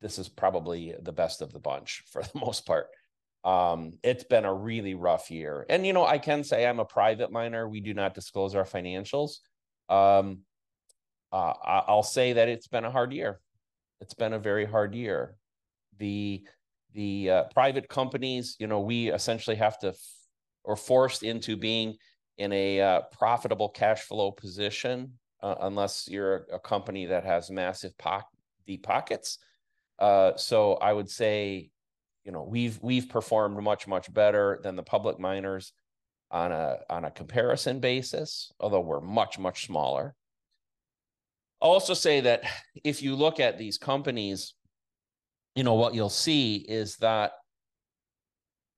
this 0.00 0.18
is 0.18 0.28
probably 0.28 0.94
the 1.00 1.12
best 1.12 1.42
of 1.42 1.52
the 1.52 1.58
bunch 1.58 2.04
for 2.10 2.22
the 2.34 2.38
most 2.38 2.66
part. 2.66 2.88
Um, 3.48 3.94
it's 4.02 4.24
been 4.24 4.44
a 4.44 4.52
really 4.52 4.94
rough 4.94 5.30
year. 5.30 5.64
And, 5.70 5.86
you 5.86 5.94
know, 5.94 6.04
I 6.04 6.18
can 6.18 6.44
say 6.44 6.66
I'm 6.66 6.80
a 6.80 6.84
private 6.84 7.32
miner. 7.32 7.66
We 7.66 7.80
do 7.80 7.94
not 7.94 8.12
disclose 8.12 8.54
our 8.54 8.64
financials. 8.64 9.38
Um, 9.88 10.40
uh, 11.32 11.54
I'll 11.64 12.02
say 12.02 12.34
that 12.34 12.48
it's 12.48 12.68
been 12.68 12.84
a 12.84 12.90
hard 12.90 13.10
year. 13.12 13.40
It's 14.02 14.12
been 14.12 14.34
a 14.34 14.38
very 14.38 14.66
hard 14.66 14.94
year. 14.94 15.34
The 15.98 16.44
the 16.92 17.30
uh, 17.30 17.42
private 17.54 17.88
companies, 17.88 18.56
you 18.58 18.66
know, 18.66 18.80
we 18.80 19.10
essentially 19.12 19.56
have 19.56 19.78
to 19.78 19.88
f- 19.88 20.14
or 20.64 20.76
forced 20.76 21.22
into 21.22 21.56
being 21.56 21.96
in 22.36 22.52
a 22.52 22.80
uh, 22.80 23.00
profitable 23.12 23.70
cash 23.70 24.02
flow 24.02 24.30
position, 24.30 25.12
uh, 25.42 25.54
unless 25.62 26.08
you're 26.08 26.46
a, 26.52 26.58
company 26.58 27.06
that 27.06 27.24
has 27.24 27.50
massive 27.50 27.96
po- 27.98 28.28
deep 28.66 28.82
pockets. 28.82 29.38
Uh, 29.98 30.36
so 30.36 30.74
I 30.74 30.92
would 30.92 31.10
say, 31.10 31.70
you 32.28 32.32
know, 32.32 32.42
we've 32.42 32.78
we've 32.82 33.08
performed 33.08 33.56
much 33.62 33.86
much 33.86 34.12
better 34.12 34.60
than 34.62 34.76
the 34.76 34.82
public 34.82 35.18
miners 35.18 35.72
on 36.30 36.52
a 36.52 36.76
on 36.90 37.06
a 37.06 37.10
comparison 37.10 37.80
basis, 37.80 38.52
although 38.60 38.82
we're 38.82 39.00
much 39.00 39.38
much 39.38 39.64
smaller. 39.64 40.14
I'll 41.62 41.70
also 41.70 41.94
say 41.94 42.20
that 42.20 42.42
if 42.84 43.00
you 43.02 43.14
look 43.14 43.40
at 43.40 43.56
these 43.56 43.78
companies, 43.78 44.52
you 45.54 45.64
know 45.64 45.72
what 45.72 45.94
you'll 45.94 46.10
see 46.10 46.56
is 46.56 46.96
that 46.96 47.32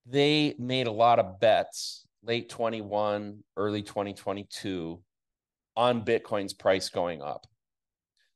they 0.07 0.55
made 0.61 0.87
a 0.87 0.93
lot 0.93 1.19
of 1.19 1.41
bets 1.41 2.07
late 2.23 2.51
21, 2.51 3.43
early 3.57 3.83
2022 3.83 5.03
on 5.77 6.05
Bitcoin's 6.05 6.55
price 6.55 6.89
going 6.89 7.21
up. 7.21 7.49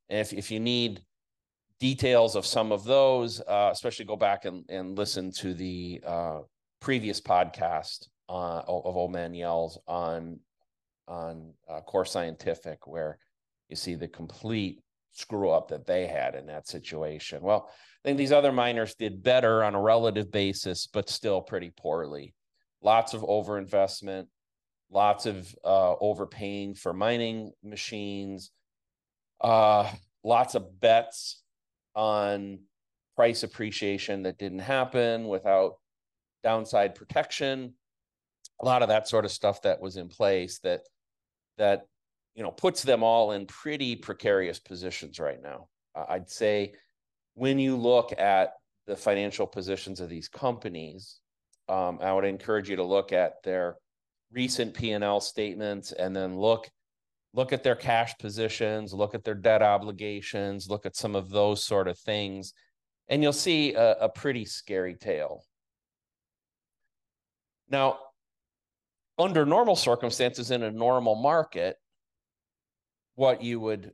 And 0.08 0.18
if, 0.18 0.32
if 0.32 0.50
you 0.50 0.58
need 0.58 1.02
details 1.80 2.36
of 2.36 2.46
some 2.46 2.72
of 2.72 2.84
those, 2.84 3.40
uh, 3.40 3.70
especially 3.72 4.04
go 4.04 4.16
back 4.16 4.44
and, 4.44 4.64
and 4.68 4.96
listen 4.96 5.30
to 5.32 5.54
the 5.54 6.00
uh, 6.06 6.40
previous 6.80 7.20
podcast 7.20 8.08
uh, 8.28 8.60
of 8.66 8.96
Old 8.96 9.12
Man 9.12 9.34
Yells 9.34 9.78
on 9.86 10.40
on 11.06 11.52
uh, 11.68 11.80
Core 11.82 12.06
Scientific, 12.06 12.86
where 12.86 13.18
you 13.68 13.76
see 13.76 13.94
the 13.94 14.08
complete 14.08 14.80
screw 15.12 15.50
up 15.50 15.68
that 15.68 15.86
they 15.86 16.06
had 16.06 16.34
in 16.34 16.46
that 16.46 16.66
situation. 16.66 17.42
Well, 17.42 17.68
I 17.68 18.08
think 18.08 18.18
these 18.18 18.32
other 18.32 18.52
miners 18.52 18.94
did 18.94 19.22
better 19.22 19.62
on 19.62 19.74
a 19.74 19.80
relative 19.80 20.32
basis, 20.32 20.86
but 20.86 21.08
still 21.08 21.42
pretty 21.42 21.70
poorly. 21.76 22.34
Lots 22.82 23.14
of 23.14 23.20
overinvestment, 23.20 24.26
lots 24.90 25.26
of 25.26 25.54
uh, 25.64 25.94
overpaying 26.00 26.74
for 26.74 26.92
mining 26.92 27.52
machines, 27.62 28.50
uh, 29.40 29.90
lots 30.22 30.54
of 30.54 30.80
bets 30.80 31.43
on 31.94 32.60
price 33.16 33.42
appreciation 33.42 34.22
that 34.22 34.38
didn't 34.38 34.60
happen 34.60 35.28
without 35.28 35.74
downside 36.42 36.94
protection. 36.94 37.74
A 38.60 38.64
lot 38.64 38.82
of 38.82 38.88
that 38.88 39.08
sort 39.08 39.24
of 39.24 39.30
stuff 39.30 39.62
that 39.62 39.80
was 39.80 39.96
in 39.96 40.08
place 40.08 40.58
that 40.60 40.82
that 41.58 41.86
you 42.34 42.42
know 42.42 42.50
puts 42.50 42.82
them 42.82 43.02
all 43.02 43.32
in 43.32 43.46
pretty 43.46 43.96
precarious 43.96 44.58
positions 44.58 45.18
right 45.18 45.42
now. 45.42 45.68
I'd 45.94 46.30
say 46.30 46.74
when 47.34 47.58
you 47.58 47.76
look 47.76 48.12
at 48.18 48.54
the 48.86 48.96
financial 48.96 49.46
positions 49.46 50.00
of 50.00 50.08
these 50.08 50.28
companies 50.28 51.20
um, 51.68 51.98
i 52.02 52.12
would 52.12 52.24
encourage 52.24 52.68
you 52.68 52.76
to 52.76 52.84
look 52.84 53.12
at 53.12 53.42
their 53.42 53.76
recent 54.32 54.74
p&l 54.74 55.20
statements 55.20 55.92
and 55.92 56.14
then 56.14 56.38
look 56.38 56.68
look 57.34 57.52
at 57.52 57.64
their 57.64 57.74
cash 57.74 58.16
positions, 58.18 58.94
look 58.94 59.14
at 59.14 59.24
their 59.24 59.34
debt 59.34 59.60
obligations, 59.60 60.70
look 60.70 60.86
at 60.86 60.96
some 60.96 61.16
of 61.16 61.28
those 61.28 61.62
sort 61.64 61.88
of 61.88 61.98
things, 61.98 62.54
and 63.08 63.22
you'll 63.22 63.32
see 63.32 63.74
a, 63.74 63.96
a 63.96 64.08
pretty 64.08 64.44
scary 64.44 64.94
tale. 64.94 65.44
Now, 67.68 67.98
under 69.18 69.44
normal 69.44 69.76
circumstances 69.76 70.52
in 70.52 70.62
a 70.62 70.70
normal 70.70 71.16
market, 71.16 71.76
what 73.16 73.42
you 73.42 73.58
would 73.60 73.92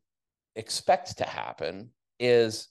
expect 0.54 1.18
to 1.18 1.24
happen 1.24 1.90
is 2.18 2.68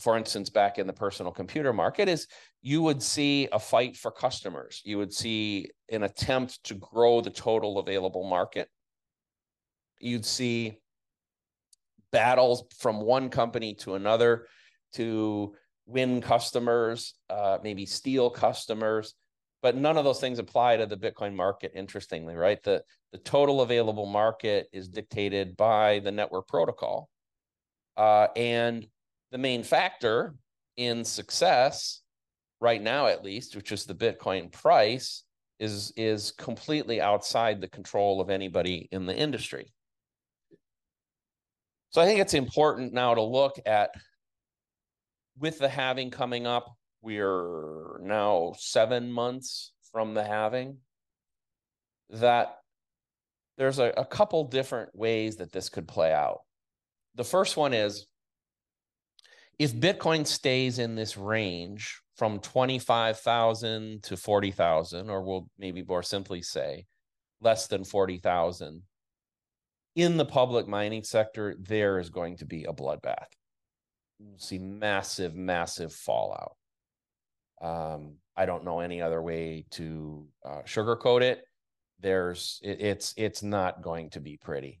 for 0.00 0.16
instance 0.16 0.50
back 0.50 0.78
in 0.78 0.86
the 0.86 0.92
personal 0.92 1.30
computer 1.30 1.72
market 1.72 2.08
is 2.08 2.26
you 2.62 2.82
would 2.82 3.02
see 3.02 3.46
a 3.52 3.58
fight 3.58 3.96
for 3.96 4.10
customers 4.10 4.80
you 4.84 4.98
would 4.98 5.12
see 5.12 5.70
an 5.90 6.02
attempt 6.04 6.62
to 6.64 6.74
grow 6.74 7.20
the 7.20 7.30
total 7.30 7.78
available 7.78 8.24
market 8.28 8.68
you'd 10.00 10.26
see 10.26 10.80
battles 12.12 12.64
from 12.78 13.00
one 13.00 13.28
company 13.28 13.74
to 13.74 13.94
another 13.94 14.46
to 14.92 15.54
win 15.86 16.20
customers, 16.20 17.14
uh, 17.28 17.58
maybe 17.62 17.86
steal 17.86 18.30
customers. 18.30 19.14
But 19.62 19.76
none 19.76 19.96
of 19.96 20.04
those 20.04 20.20
things 20.20 20.38
apply 20.38 20.76
to 20.76 20.86
the 20.86 20.96
Bitcoin 20.96 21.34
market, 21.34 21.72
interestingly, 21.74 22.34
right? 22.34 22.62
The, 22.62 22.82
the 23.12 23.18
total 23.18 23.62
available 23.62 24.06
market 24.06 24.68
is 24.72 24.88
dictated 24.88 25.56
by 25.56 26.00
the 26.00 26.12
network 26.12 26.48
protocol. 26.48 27.08
Uh, 27.96 28.28
and 28.36 28.86
the 29.32 29.38
main 29.38 29.62
factor 29.62 30.34
in 30.76 31.04
success, 31.04 32.02
right 32.60 32.82
now 32.82 33.06
at 33.06 33.24
least, 33.24 33.56
which 33.56 33.72
is 33.72 33.84
the 33.86 33.94
Bitcoin 33.94 34.52
price, 34.52 35.24
is, 35.58 35.92
is 35.96 36.32
completely 36.32 37.00
outside 37.00 37.60
the 37.60 37.68
control 37.68 38.20
of 38.20 38.28
anybody 38.28 38.88
in 38.92 39.06
the 39.06 39.16
industry. 39.16 39.72
So 41.94 42.02
I 42.02 42.06
think 42.06 42.18
it's 42.18 42.34
important 42.34 42.92
now 42.92 43.14
to 43.14 43.22
look 43.22 43.60
at 43.66 43.90
with 45.38 45.60
the 45.60 45.68
halving 45.68 46.10
coming 46.10 46.44
up, 46.44 46.74
we're 47.02 48.00
now 48.00 48.54
seven 48.58 49.12
months 49.12 49.70
from 49.92 50.12
the 50.12 50.24
halving, 50.24 50.78
that 52.10 52.56
there's 53.58 53.78
a, 53.78 53.92
a 53.96 54.04
couple 54.04 54.42
different 54.42 54.90
ways 54.92 55.36
that 55.36 55.52
this 55.52 55.68
could 55.68 55.86
play 55.86 56.12
out. 56.12 56.40
The 57.14 57.22
first 57.22 57.56
one 57.56 57.72
is 57.72 58.08
if 59.60 59.72
Bitcoin 59.72 60.26
stays 60.26 60.80
in 60.80 60.96
this 60.96 61.16
range 61.16 62.00
from 62.16 62.40
25,000 62.40 64.02
to 64.02 64.16
40,000, 64.16 65.10
or 65.10 65.22
we'll 65.22 65.48
maybe 65.60 65.84
more 65.84 66.02
simply 66.02 66.42
say 66.42 66.86
less 67.40 67.68
than 67.68 67.84
40,000, 67.84 68.82
in 69.96 70.16
the 70.16 70.24
public 70.24 70.66
mining 70.66 71.02
sector, 71.02 71.54
there 71.58 71.98
is 71.98 72.10
going 72.10 72.36
to 72.38 72.44
be 72.44 72.64
a 72.64 72.72
bloodbath. 72.72 73.26
You'll 74.18 74.38
see 74.38 74.58
massive, 74.58 75.34
massive 75.34 75.92
fallout. 75.92 76.56
Um, 77.60 78.16
I 78.36 78.46
don't 78.46 78.64
know 78.64 78.80
any 78.80 79.00
other 79.00 79.22
way 79.22 79.66
to 79.72 80.26
uh, 80.44 80.62
sugarcoat 80.66 81.22
it. 81.22 81.44
There's 82.00 82.60
it, 82.62 82.80
it's 82.80 83.14
it's 83.16 83.42
not 83.42 83.82
going 83.82 84.10
to 84.10 84.20
be 84.20 84.36
pretty. 84.36 84.80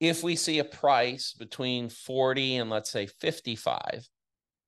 If 0.00 0.22
we 0.22 0.36
see 0.36 0.58
a 0.58 0.64
price 0.64 1.32
between 1.32 1.88
40 1.88 2.56
and 2.56 2.68
let's 2.68 2.90
say 2.90 3.06
55, 3.06 4.06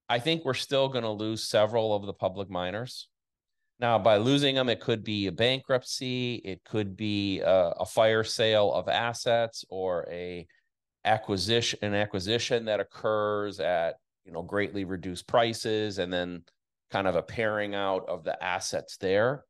I 0.08 0.18
think 0.18 0.44
we're 0.44 0.54
still 0.54 0.88
going 0.88 1.04
to 1.04 1.10
lose 1.10 1.44
several 1.44 1.94
of 1.94 2.06
the 2.06 2.14
public 2.14 2.48
miners. 2.48 3.08
Now, 3.80 3.98
by 3.98 4.16
losing 4.16 4.56
them, 4.56 4.68
it 4.68 4.80
could 4.80 5.04
be 5.04 5.28
a 5.28 5.32
bankruptcy, 5.32 6.36
it 6.44 6.64
could 6.64 6.96
be 6.96 7.40
a, 7.40 7.74
a 7.78 7.86
fire 7.86 8.24
sale 8.24 8.72
of 8.72 8.88
assets, 8.88 9.64
or 9.68 10.06
a 10.10 10.46
acquisition 11.04 11.78
an 11.82 11.94
acquisition 11.94 12.64
that 12.64 12.80
occurs 12.80 13.60
at 13.60 13.96
you 14.24 14.32
know 14.32 14.42
greatly 14.42 14.84
reduced 14.84 15.28
prices, 15.28 15.98
and 15.98 16.12
then 16.12 16.42
kind 16.90 17.06
of 17.06 17.16
a 17.16 17.22
pairing 17.22 17.74
out 17.74 18.08
of 18.08 18.24
the 18.24 18.42
assets 18.42 18.96
there. 18.96 19.44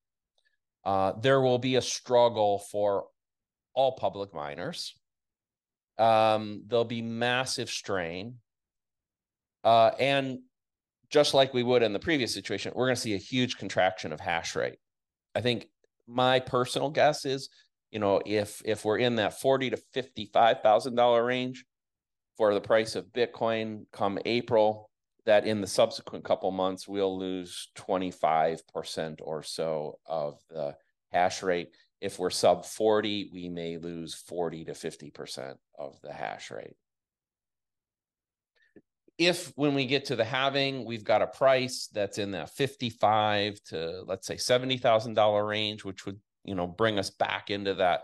Uh, 0.85 1.13
there 1.21 1.41
will 1.41 1.59
be 1.59 1.77
a 1.77 1.83
struggle 1.83 2.59
for 2.71 3.07
all 3.75 3.93
public 3.93 4.35
miners. 4.35 4.95
Um, 5.99 6.65
there'll 6.67 6.85
be 6.85 7.03
massive 7.03 7.71
strain. 7.71 8.37
Uh, 9.65 9.91
and 9.99 10.39
just 11.11 11.35
like 11.35 11.55
we 11.55 11.63
would 11.63 11.83
in 11.83 11.93
the 11.93 11.99
previous 11.99 12.35
situation, 12.35 12.73
we're 12.75 12.87
going 12.87 12.97
to 12.97 13.01
see 13.01 13.15
a 13.15 13.19
huge 13.19 13.57
contraction 13.57 14.13
of 14.13 14.21
hash 14.21 14.55
rate. 14.55 14.79
I 15.35 15.41
think 15.41 15.69
my 16.07 16.41
personal 16.41 16.91
guess 16.91 17.25
is 17.25 17.49
you 17.91 17.99
know, 17.99 18.21
if 18.27 18.61
if 18.65 18.85
we're 18.85 18.99
in 18.99 19.17
that 19.17 19.41
forty 19.41 19.71
to 19.71 19.77
fifty-five 19.95 20.61
thousand 20.63 20.95
dollar 20.95 21.25
range 21.25 21.65
for 22.37 22.55
the 22.55 22.61
price 22.61 22.97
of 22.97 23.07
Bitcoin 23.07 23.87
come 23.93 24.19
April, 24.25 24.91
that 25.27 25.47
in 25.47 25.61
the 25.61 25.67
subsequent 25.67 26.25
couple 26.25 26.51
months 26.51 26.87
we'll 26.87 27.19
lose 27.19 27.69
25% 27.77 29.19
or 29.21 29.43
so 29.43 29.99
of 30.07 30.39
the 30.51 30.77
hash 31.13 31.43
rate. 31.43 31.69
If 32.01 32.19
we're 32.19 32.31
sub 32.31 32.65
40, 32.65 33.31
we 33.33 33.49
may 33.49 33.77
lose 33.77 34.15
40 34.15 34.67
to 34.67 34.73
50% 34.73 35.57
of 35.77 36.01
the 36.03 36.13
hash 36.13 36.53
rate. 36.53 36.77
If 39.19 39.53
when 39.57 39.75
we 39.75 39.87
get 39.87 40.07
to 40.07 40.17
the 40.17 40.25
halving, 40.25 40.85
we've 40.85 41.05
got 41.05 41.23
a 41.23 41.27
price 41.27 41.89
that's 41.93 42.19
in 42.19 42.31
that 42.33 42.51
55 42.51 43.61
to 43.65 44.03
let's 44.07 44.27
say 44.27 44.37
$70,000 44.37 45.49
range, 45.49 45.85
which 45.85 46.07
would, 46.07 46.21
you 46.45 46.55
know, 46.55 46.69
bring 46.69 46.99
us 46.99 47.11
back 47.11 47.51
into 47.51 47.75
that 47.75 48.03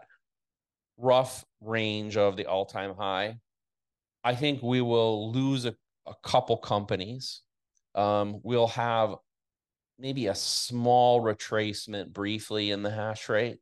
rough 0.96 1.44
range 1.60 2.16
of 2.16 2.36
the 2.36 2.46
all-time 2.46 2.94
high. 2.96 3.38
I 4.24 4.34
think 4.34 4.62
we 4.62 4.80
will 4.80 5.32
lose 5.32 5.66
a, 5.66 5.74
a 6.06 6.14
couple 6.22 6.56
companies. 6.56 7.42
Um, 7.94 8.40
we'll 8.42 8.68
have 8.68 9.14
maybe 9.98 10.26
a 10.26 10.34
small 10.34 11.22
retracement 11.22 12.12
briefly 12.12 12.70
in 12.70 12.82
the 12.82 12.90
hash 12.90 13.28
rate 13.28 13.58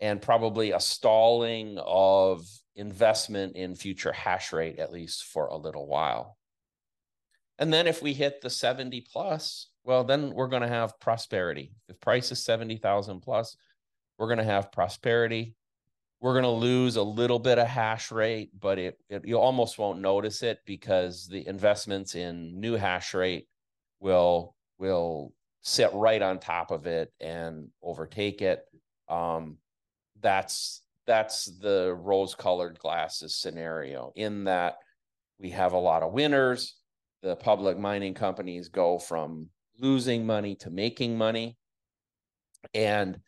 and 0.00 0.20
probably 0.20 0.72
a 0.72 0.80
stalling 0.80 1.78
of 1.78 2.46
investment 2.76 3.56
in 3.56 3.74
future 3.74 4.12
hash 4.12 4.52
rate, 4.52 4.78
at 4.78 4.92
least 4.92 5.24
for 5.24 5.46
a 5.46 5.56
little 5.56 5.86
while. 5.86 6.36
And 7.58 7.72
then 7.72 7.86
if 7.86 8.02
we 8.02 8.12
hit 8.12 8.40
the 8.40 8.50
70 8.50 9.00
plus, 9.02 9.68
well, 9.84 10.02
then 10.02 10.32
we're 10.34 10.48
going 10.48 10.62
to 10.62 10.68
have 10.68 10.98
prosperity. 10.98 11.72
If 11.88 12.00
price 12.00 12.32
is 12.32 12.42
70,000 12.44 13.20
plus, 13.20 13.56
we're 14.18 14.26
going 14.26 14.38
to 14.38 14.44
have 14.44 14.72
prosperity. 14.72 15.54
We're 16.20 16.32
going 16.32 16.44
to 16.44 16.50
lose 16.50 16.96
a 16.96 17.02
little 17.02 17.38
bit 17.38 17.58
of 17.58 17.66
hash 17.66 18.10
rate, 18.10 18.50
but 18.58 18.78
it, 18.78 18.98
it 19.10 19.26
you 19.26 19.38
almost 19.38 19.78
won't 19.78 20.00
notice 20.00 20.42
it 20.42 20.60
because 20.64 21.28
the 21.28 21.46
investments 21.46 22.14
in 22.14 22.58
new 22.58 22.74
hash 22.74 23.12
rate 23.12 23.46
will 24.00 24.54
will 24.78 25.32
sit 25.60 25.90
right 25.92 26.22
on 26.22 26.38
top 26.38 26.70
of 26.70 26.86
it 26.86 27.12
and 27.20 27.68
overtake 27.82 28.40
it. 28.40 28.64
Um, 29.08 29.58
that's 30.20 30.82
that's 31.06 31.44
the 31.44 31.94
rose-colored 31.94 32.78
glasses 32.78 33.36
scenario. 33.36 34.12
In 34.16 34.44
that 34.44 34.76
we 35.38 35.50
have 35.50 35.72
a 35.72 35.78
lot 35.78 36.02
of 36.02 36.12
winners. 36.12 36.74
The 37.24 37.36
public 37.36 37.78
mining 37.78 38.12
companies 38.12 38.68
go 38.68 38.98
from 38.98 39.48
losing 39.78 40.26
money 40.26 40.56
to 40.56 40.70
making 40.70 41.16
money, 41.16 41.56
and 42.74 43.18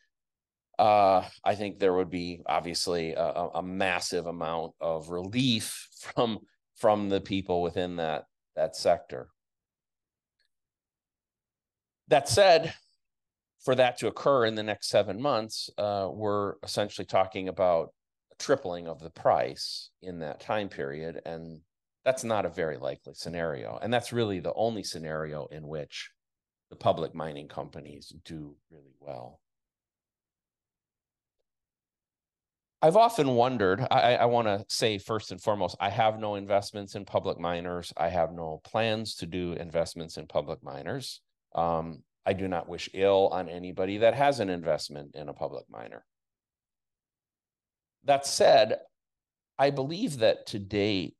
uh, 0.77 1.23
I 1.43 1.55
think 1.55 1.79
there 1.79 1.95
would 1.95 2.11
be 2.11 2.43
obviously 2.45 3.13
a, 3.13 3.49
a 3.55 3.63
massive 3.63 4.27
amount 4.27 4.73
of 4.79 5.09
relief 5.09 5.87
from 5.99 6.37
from 6.75 7.09
the 7.09 7.19
people 7.19 7.63
within 7.63 7.95
that 7.95 8.25
that 8.55 8.75
sector. 8.75 9.29
That 12.07 12.29
said, 12.29 12.75
for 13.65 13.73
that 13.73 13.97
to 13.97 14.07
occur 14.07 14.45
in 14.45 14.53
the 14.53 14.61
next 14.61 14.89
seven 14.89 15.19
months, 15.19 15.71
uh, 15.79 16.07
we're 16.13 16.53
essentially 16.63 17.05
talking 17.05 17.47
about 17.47 17.89
a 18.31 18.35
tripling 18.35 18.87
of 18.87 18.99
the 18.99 19.09
price 19.09 19.89
in 20.03 20.19
that 20.19 20.39
time 20.39 20.69
period. 20.69 21.19
And 21.25 21.61
that's 22.07 22.23
not 22.23 22.45
a 22.45 22.49
very 22.49 22.77
likely 22.77 23.13
scenario. 23.13 23.77
And 23.81 23.93
that's 23.93 24.13
really 24.13 24.39
the 24.39 24.53
only 24.53 24.81
scenario 24.81 25.47
in 25.47 25.67
which 25.67 26.09
the 26.69 26.77
public 26.77 27.13
mining 27.13 27.49
companies 27.49 28.13
do 28.23 28.55
really 28.71 28.95
well. 29.01 29.41
I've 32.81 32.95
often 32.95 33.35
wondered. 33.35 33.85
I, 33.91 34.15
I 34.15 34.25
want 34.27 34.47
to 34.47 34.63
say 34.69 34.99
first 34.99 35.33
and 35.33 35.41
foremost, 35.41 35.75
I 35.81 35.89
have 35.89 36.17
no 36.17 36.35
investments 36.35 36.95
in 36.95 37.03
public 37.03 37.41
miners. 37.41 37.91
I 37.97 38.07
have 38.07 38.31
no 38.31 38.61
plans 38.63 39.15
to 39.15 39.25
do 39.25 39.51
investments 39.51 40.15
in 40.15 40.27
public 40.27 40.63
miners. 40.63 41.19
Um, 41.55 42.03
I 42.25 42.31
do 42.31 42.47
not 42.47 42.69
wish 42.69 42.89
ill 42.93 43.27
on 43.33 43.49
anybody 43.49 43.97
that 43.97 44.13
has 44.13 44.39
an 44.39 44.49
investment 44.49 45.13
in 45.13 45.27
a 45.27 45.33
public 45.33 45.65
miner. 45.69 46.05
That 48.05 48.25
said, 48.25 48.77
I 49.59 49.71
believe 49.71 50.19
that 50.19 50.45
to 50.47 50.59
date, 50.59 51.16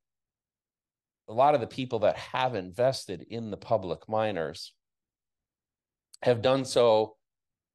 a 1.28 1.34
lot 1.34 1.56
of 1.56 1.62
the 1.62 1.68
people 1.68 2.00
that 2.00 2.18
have 2.18 2.56
invested 2.56 3.26
in 3.30 3.52
the 3.52 3.58
public 3.58 4.08
miners 4.08 4.74
have 6.24 6.42
done 6.42 6.66
so 6.66 7.16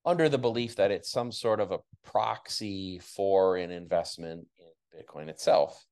under 0.04 0.28
the 0.28 0.38
belief 0.38 0.76
that 0.76 0.90
it's 0.90 1.10
some 1.10 1.30
sort 1.30 1.60
of 1.60 1.70
a 1.70 1.78
proxy 2.04 2.98
for 2.98 3.56
an 3.56 3.70
investment 3.70 4.46
in 4.58 5.00
Bitcoin 5.00 5.28
itself. 5.28 5.84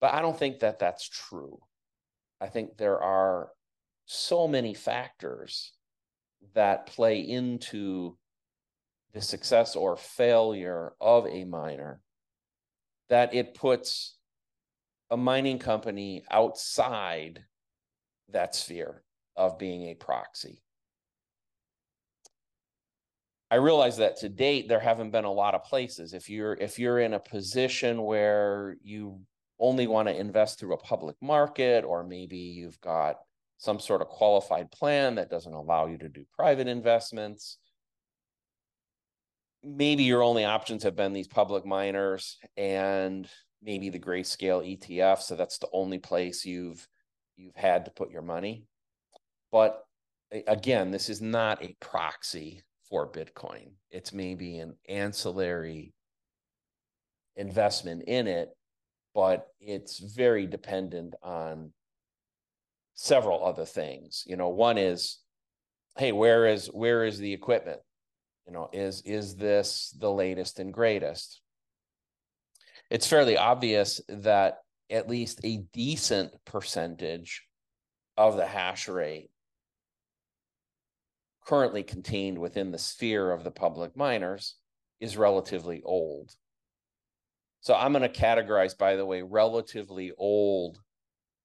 But 0.00 0.14
I 0.14 0.20
don't 0.20 0.38
think 0.38 0.60
that 0.60 0.78
that's 0.78 1.08
true. 1.08 1.58
I 2.40 2.48
think 2.48 2.76
there 2.76 3.00
are 3.00 3.50
so 4.06 4.48
many 4.48 4.74
factors 4.74 5.72
that 6.54 6.86
play 6.86 7.20
into 7.20 8.16
the 9.12 9.20
success 9.20 9.76
or 9.76 9.96
failure 9.96 10.92
of 11.00 11.26
a 11.26 11.44
miner 11.44 12.00
that 13.08 13.34
it 13.34 13.54
puts 13.54 14.16
a 15.10 15.16
mining 15.16 15.58
company 15.58 16.22
outside 16.30 17.44
that 18.28 18.54
sphere 18.54 19.02
of 19.36 19.58
being 19.58 19.88
a 19.88 19.94
proxy. 19.94 20.62
I 23.50 23.56
realize 23.56 23.96
that 23.96 24.18
to 24.18 24.28
date 24.28 24.68
there 24.68 24.78
haven't 24.78 25.10
been 25.10 25.24
a 25.24 25.32
lot 25.32 25.54
of 25.54 25.64
places. 25.64 26.14
If 26.14 26.30
you're 26.30 26.54
if 26.54 26.78
you're 26.78 27.00
in 27.00 27.14
a 27.14 27.20
position 27.20 28.02
where 28.02 28.76
you 28.82 29.20
only 29.58 29.88
want 29.88 30.08
to 30.08 30.16
invest 30.16 30.58
through 30.58 30.74
a 30.74 30.78
public 30.78 31.16
market, 31.20 31.84
or 31.84 32.04
maybe 32.04 32.38
you've 32.38 32.80
got 32.80 33.16
some 33.58 33.80
sort 33.80 34.00
of 34.00 34.08
qualified 34.08 34.70
plan 34.70 35.16
that 35.16 35.30
doesn't 35.30 35.52
allow 35.52 35.86
you 35.86 35.98
to 35.98 36.08
do 36.08 36.24
private 36.34 36.68
investments. 36.68 37.58
Maybe 39.62 40.04
your 40.04 40.22
only 40.22 40.44
options 40.44 40.84
have 40.84 40.96
been 40.96 41.12
these 41.12 41.28
public 41.28 41.66
miners 41.66 42.38
and 42.56 43.28
maybe 43.62 43.90
the 43.90 43.98
grayscale 43.98 44.64
ETF. 44.64 45.20
So 45.20 45.36
that's 45.36 45.58
the 45.58 45.68
only 45.72 45.98
place 45.98 46.44
you've 46.44 46.86
you've 47.36 47.56
had 47.56 47.84
to 47.86 47.90
put 47.90 48.10
your 48.10 48.22
money. 48.22 48.64
But 49.50 49.82
again, 50.46 50.90
this 50.90 51.08
is 51.08 51.20
not 51.20 51.62
a 51.62 51.76
proxy 51.80 52.62
for 52.88 53.10
Bitcoin. 53.10 53.72
It's 53.90 54.12
maybe 54.12 54.58
an 54.58 54.74
ancillary 54.88 55.94
investment 57.36 58.02
in 58.02 58.26
it, 58.26 58.50
but 59.14 59.48
it's 59.60 59.98
very 59.98 60.46
dependent 60.46 61.14
on 61.22 61.72
several 62.94 63.44
other 63.44 63.64
things. 63.64 64.24
You 64.26 64.36
know, 64.36 64.48
one 64.48 64.78
is, 64.78 65.18
hey, 65.96 66.12
where 66.12 66.46
is 66.46 66.66
where 66.66 67.04
is 67.04 67.18
the 67.18 67.32
equipment? 67.32 67.80
You 68.46 68.52
know, 68.52 68.68
is 68.72 69.02
is 69.02 69.36
this 69.36 69.94
the 69.98 70.10
latest 70.10 70.58
and 70.58 70.72
greatest? 70.72 71.39
It's 72.90 73.06
fairly 73.06 73.36
obvious 73.36 74.00
that 74.08 74.58
at 74.90 75.08
least 75.08 75.40
a 75.44 75.58
decent 75.72 76.32
percentage 76.44 77.46
of 78.16 78.36
the 78.36 78.46
hash 78.46 78.88
rate 78.88 79.30
currently 81.46 81.82
contained 81.82 82.38
within 82.38 82.70
the 82.70 82.78
sphere 82.78 83.30
of 83.32 83.44
the 83.44 83.50
public 83.50 83.96
miners 83.96 84.56
is 85.00 85.16
relatively 85.16 85.82
old. 85.84 86.32
So 87.60 87.74
I'm 87.74 87.92
going 87.92 88.02
to 88.02 88.20
categorize, 88.20 88.76
by 88.76 88.96
the 88.96 89.06
way, 89.06 89.22
relatively 89.22 90.12
old 90.16 90.78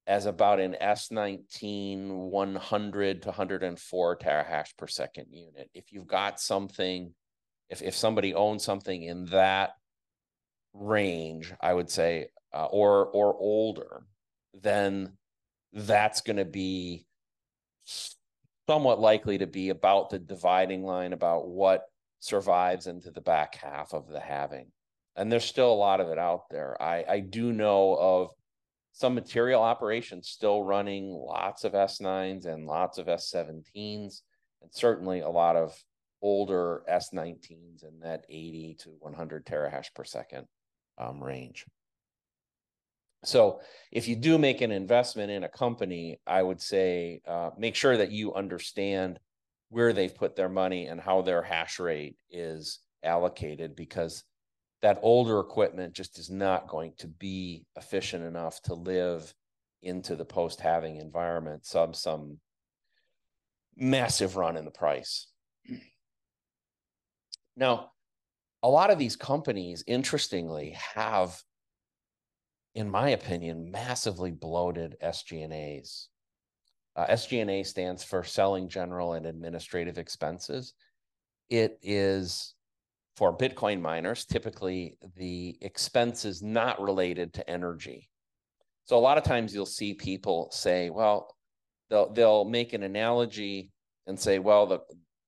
as 0.08 0.26
about 0.26 0.60
an 0.60 0.76
S19 0.82 2.10
100 2.10 3.22
to 3.24 3.28
104 3.30 4.18
terahash 4.18 4.78
per 4.78 4.88
second 4.88 5.28
unit. 5.32 5.70
If 5.74 5.92
you've 5.92 6.08
got 6.08 6.40
something, 6.40 7.14
if, 7.70 7.82
if 7.82 7.96
somebody 7.96 8.34
owns 8.34 8.64
something 8.64 9.04
in 9.04 9.26
that 9.26 9.74
range, 10.76 11.54
I 11.62 11.74
would 11.74 11.90
say, 11.90 12.28
uh, 12.54 12.66
or 12.66 13.06
or 13.08 13.36
older, 13.36 14.04
then 14.54 15.18
that's 15.74 16.22
going 16.22 16.38
to 16.38 16.46
be 16.46 17.06
somewhat 18.68 19.00
likely 19.00 19.38
to 19.38 19.48
be 19.48 19.70
about 19.70 20.10
the 20.10 20.20
dividing 20.20 20.84
line 20.84 21.14
about 21.14 21.48
what 21.48 21.84
survives 22.20 22.88
into 22.88 23.12
the 23.12 23.22
back 23.22 23.56
half 23.56 23.94
of 23.94 24.08
the 24.08 24.20
halving. 24.20 24.72
And 25.16 25.32
there's 25.32 25.46
still 25.46 25.72
a 25.72 25.76
lot 25.76 26.02
of 26.02 26.10
it 26.10 26.18
out 26.18 26.50
there. 26.50 26.82
I, 26.82 27.06
I 27.08 27.20
do 27.20 27.54
know 27.54 27.96
of 28.00 28.32
some 28.92 29.14
material 29.14 29.62
operations 29.62 30.30
still 30.30 30.64
running 30.64 31.12
lots 31.12 31.64
of 31.64 31.74
S9s 31.74 32.46
and 32.46 32.66
lots 32.66 32.98
of 32.98 33.08
S17s, 33.08 34.22
and 34.62 34.72
certainly 34.72 35.20
a 35.20 35.30
lot 35.30 35.56
of 35.56 35.78
older 36.22 36.82
S19s 36.90 37.84
in 37.84 38.00
that 38.02 38.26
80 38.30 38.78
to 38.80 38.90
100 39.00 39.46
terahash 39.46 39.94
per 39.94 40.04
second 40.04 40.48
um, 40.98 41.24
range. 41.24 41.66
So, 43.24 43.62
if 43.92 44.08
you 44.08 44.16
do 44.16 44.38
make 44.38 44.62
an 44.62 44.72
investment 44.72 45.32
in 45.32 45.44
a 45.44 45.50
company, 45.50 46.20
I 46.28 46.44
would 46.44 46.62
say 46.62 47.22
uh, 47.28 47.52
make 47.58 47.76
sure 47.76 47.98
that 47.98 48.12
you 48.12 48.34
understand 48.36 49.20
where 49.70 49.94
they've 49.94 50.14
put 50.14 50.36
their 50.36 50.50
money 50.50 50.86
and 50.88 51.02
how 51.02 51.22
their 51.22 51.42
hash 51.42 51.80
rate 51.80 52.18
is 52.30 52.80
allocated 53.04 53.76
because 53.76 54.24
that 54.82 55.00
older 55.02 55.40
equipment 55.40 55.94
just 55.94 56.20
is 56.20 56.30
not 56.30 56.68
going 56.68 56.94
to 57.00 57.08
be 57.08 57.66
efficient 57.76 58.24
enough 58.24 58.62
to 58.62 58.76
live 58.76 59.34
into 59.82 60.16
the 60.16 60.26
post 60.26 60.60
halving 60.60 60.98
environment 60.98 61.66
sub 61.66 61.96
some 61.96 62.40
massive 63.76 64.36
run 64.36 64.58
in 64.58 64.66
the 64.66 64.72
price. 64.72 65.28
Now, 67.58 67.92
a 68.66 68.76
lot 68.76 68.90
of 68.90 68.98
these 68.98 69.16
companies, 69.16 69.84
interestingly, 69.86 70.76
have, 70.96 71.40
in 72.74 72.90
my 72.90 73.10
opinion, 73.10 73.70
massively 73.70 74.32
bloated 74.32 74.98
SG&As. 75.04 76.08
Uh, 76.96 77.06
SG&A 77.06 77.62
stands 77.62 78.04
for 78.04 78.24
selling 78.24 78.68
general 78.68 79.14
and 79.14 79.28
administrative 79.28 80.00
expenses. 80.00 80.74
It 81.48 81.78
is 81.84 82.56
for 83.16 83.38
Bitcoin 83.38 83.82
miners, 83.82 84.26
typically 84.26 84.98
the 85.16 85.60
expenses 85.62 86.42
not 86.42 86.82
related 86.82 87.36
to 87.36 87.48
energy. 87.48 88.10
So 88.86 88.98
a 88.98 89.00
lot 89.00 89.20
of 89.20 89.24
times 89.24 89.54
you'll 89.54 89.68
see 89.68 89.94
people 89.94 90.50
say, 90.52 90.90
well, 90.90 91.36
they'll 91.92 92.12
they'll 92.12 92.46
make 92.46 92.74
an 92.74 92.82
analogy 92.82 93.72
and 94.08 94.20
say, 94.20 94.40
well, 94.40 94.66
the 94.66 94.80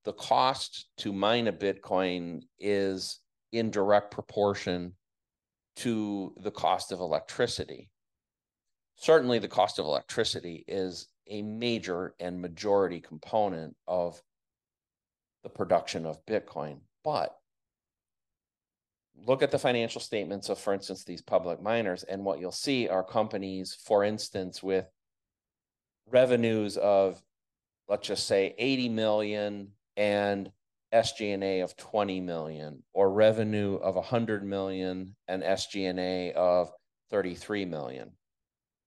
the 0.05 0.13
cost 0.13 0.87
to 0.97 1.13
mine 1.13 1.47
a 1.47 1.53
Bitcoin 1.53 2.41
is 2.59 3.19
in 3.51 3.71
direct 3.71 4.11
proportion 4.11 4.93
to 5.77 6.33
the 6.37 6.51
cost 6.51 6.91
of 6.91 6.99
electricity. 6.99 7.89
Certainly, 8.95 9.39
the 9.39 9.47
cost 9.47 9.77
of 9.79 9.85
electricity 9.85 10.65
is 10.67 11.07
a 11.27 11.41
major 11.41 12.15
and 12.19 12.41
majority 12.41 12.99
component 12.99 13.75
of 13.87 14.21
the 15.43 15.49
production 15.49 16.05
of 16.05 16.25
Bitcoin. 16.25 16.79
But 17.03 17.35
look 19.25 19.43
at 19.43 19.51
the 19.51 19.59
financial 19.59 20.01
statements 20.01 20.49
of, 20.49 20.57
for 20.57 20.73
instance, 20.73 21.03
these 21.03 21.21
public 21.21 21.61
miners, 21.61 22.03
and 22.03 22.25
what 22.25 22.39
you'll 22.39 22.51
see 22.51 22.87
are 22.87 23.03
companies, 23.03 23.77
for 23.85 24.03
instance, 24.03 24.63
with 24.63 24.85
revenues 26.09 26.77
of, 26.77 27.21
let's 27.87 28.07
just 28.07 28.27
say, 28.27 28.55
80 28.57 28.89
million 28.89 29.67
and 29.95 30.51
SG&A 30.93 31.61
of 31.61 31.75
20 31.75 32.21
million, 32.21 32.83
or 32.93 33.11
revenue 33.11 33.75
of 33.75 33.95
100 33.95 34.43
million 34.43 35.15
and 35.27 35.43
SG&A 35.43 36.33
of 36.33 36.71
33 37.09 37.65
million, 37.65 38.11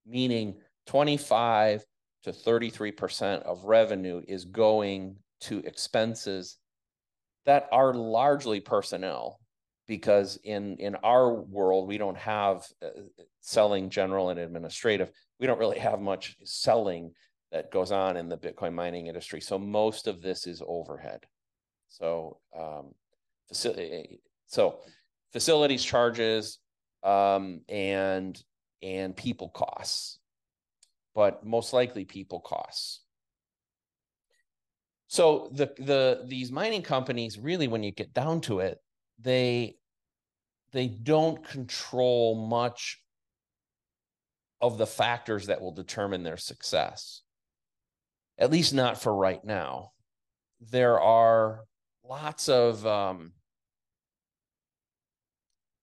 meaning 0.07 0.57
25 0.87 1.85
to 2.25 2.33
33% 2.33 3.43
of 3.43 3.65
revenue 3.65 4.23
is 4.27 4.45
going 4.45 5.17
to 5.43 5.59
expenses 5.59 6.59
that 7.47 7.69
are 7.73 7.95
largely 7.95 8.61
personnel 8.61 9.39
because 9.87 10.39
in 10.45 10.77
in 10.77 10.95
our 10.97 11.35
world 11.35 11.89
we 11.89 11.99
don't 11.99 12.17
have 12.17 12.65
uh, 12.81 12.89
selling 13.41 13.91
general 13.91 14.29
and 14.29 14.39
administrative. 14.39 15.11
We 15.41 15.47
don't 15.47 15.59
really 15.59 15.79
have 15.79 16.01
much 16.01 16.37
selling 16.45 17.13
that 17.51 17.73
goes 17.73 17.91
on 17.91 18.17
in 18.17 18.29
the 18.29 18.37
bitcoin 18.37 18.75
mining 18.75 19.09
industry. 19.09 19.41
So 19.41 19.59
most 19.59 20.07
of 20.07 20.23
this 20.23 20.47
is 20.47 20.63
overhead 20.65 21.27
so 21.91 22.39
um 22.59 22.95
facility 23.49 24.21
so 24.47 24.81
facilities 25.33 25.85
charges 25.85 26.59
um 27.03 27.61
and 27.69 28.43
and 28.83 29.15
people 29.15 29.51
costs 29.51 30.21
but 31.15 31.45
most 31.45 31.73
likely 31.73 32.05
people 32.05 32.41
costs. 32.41 33.03
So 35.09 35.51
the 35.53 35.73
the 35.79 36.23
these 36.25 36.53
mining 36.53 36.83
companies 36.83 37.39
really, 37.39 37.69
when 37.69 37.83
you 37.83 37.91
get 37.91 38.15
down 38.15 38.41
to 38.43 38.61
it, 38.61 38.79
they 39.19 39.77
they 40.73 40.87
don't 40.87 41.45
control 41.47 42.47
much 42.47 43.03
of 44.61 44.79
the 44.79 44.87
factors 44.87 45.47
that 45.47 45.61
will 45.61 45.73
determine 45.73 46.23
their 46.23 46.37
success. 46.37 47.23
At 48.39 48.51
least 48.51 48.73
not 48.73 49.01
for 49.01 49.15
right 49.15 49.45
now. 49.45 49.91
There 50.61 51.01
are 51.01 51.65
lots 52.11 52.49
of 52.49 52.85
um, 52.87 53.33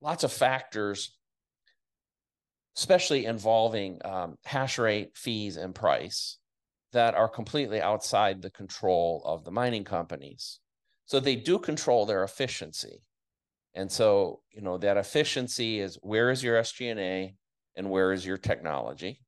lots 0.02 0.24
of 0.24 0.32
factors 0.32 1.18
especially 2.78 3.26
involving 3.26 4.00
um, 4.06 4.38
hash 4.46 4.78
rate, 4.78 5.10
fees, 5.16 5.58
and 5.58 5.74
price 5.74 6.38
that 6.94 7.16
are 7.16 7.28
completely 7.28 7.82
outside 7.82 8.40
the 8.40 8.52
control 8.52 9.24
of 9.26 9.44
the 9.44 9.52
mining 9.52 9.84
companies. 9.84 10.60
So 11.08 11.20
they 11.20 11.36
do 11.36 11.58
control 11.58 12.06
their 12.06 12.24
efficiency. 12.24 13.02
And 13.74 13.92
so, 13.92 14.42
you 14.52 14.62
know, 14.62 14.78
that 14.78 14.98
efficiency 14.98 15.80
is 15.80 15.98
where 16.02 16.30
is 16.30 16.44
your 16.44 16.62
SG&A 16.62 17.36
and 17.76 17.90
where 17.90 18.14
is 18.14 18.26
your 18.26 18.38
technology? 18.38 19.22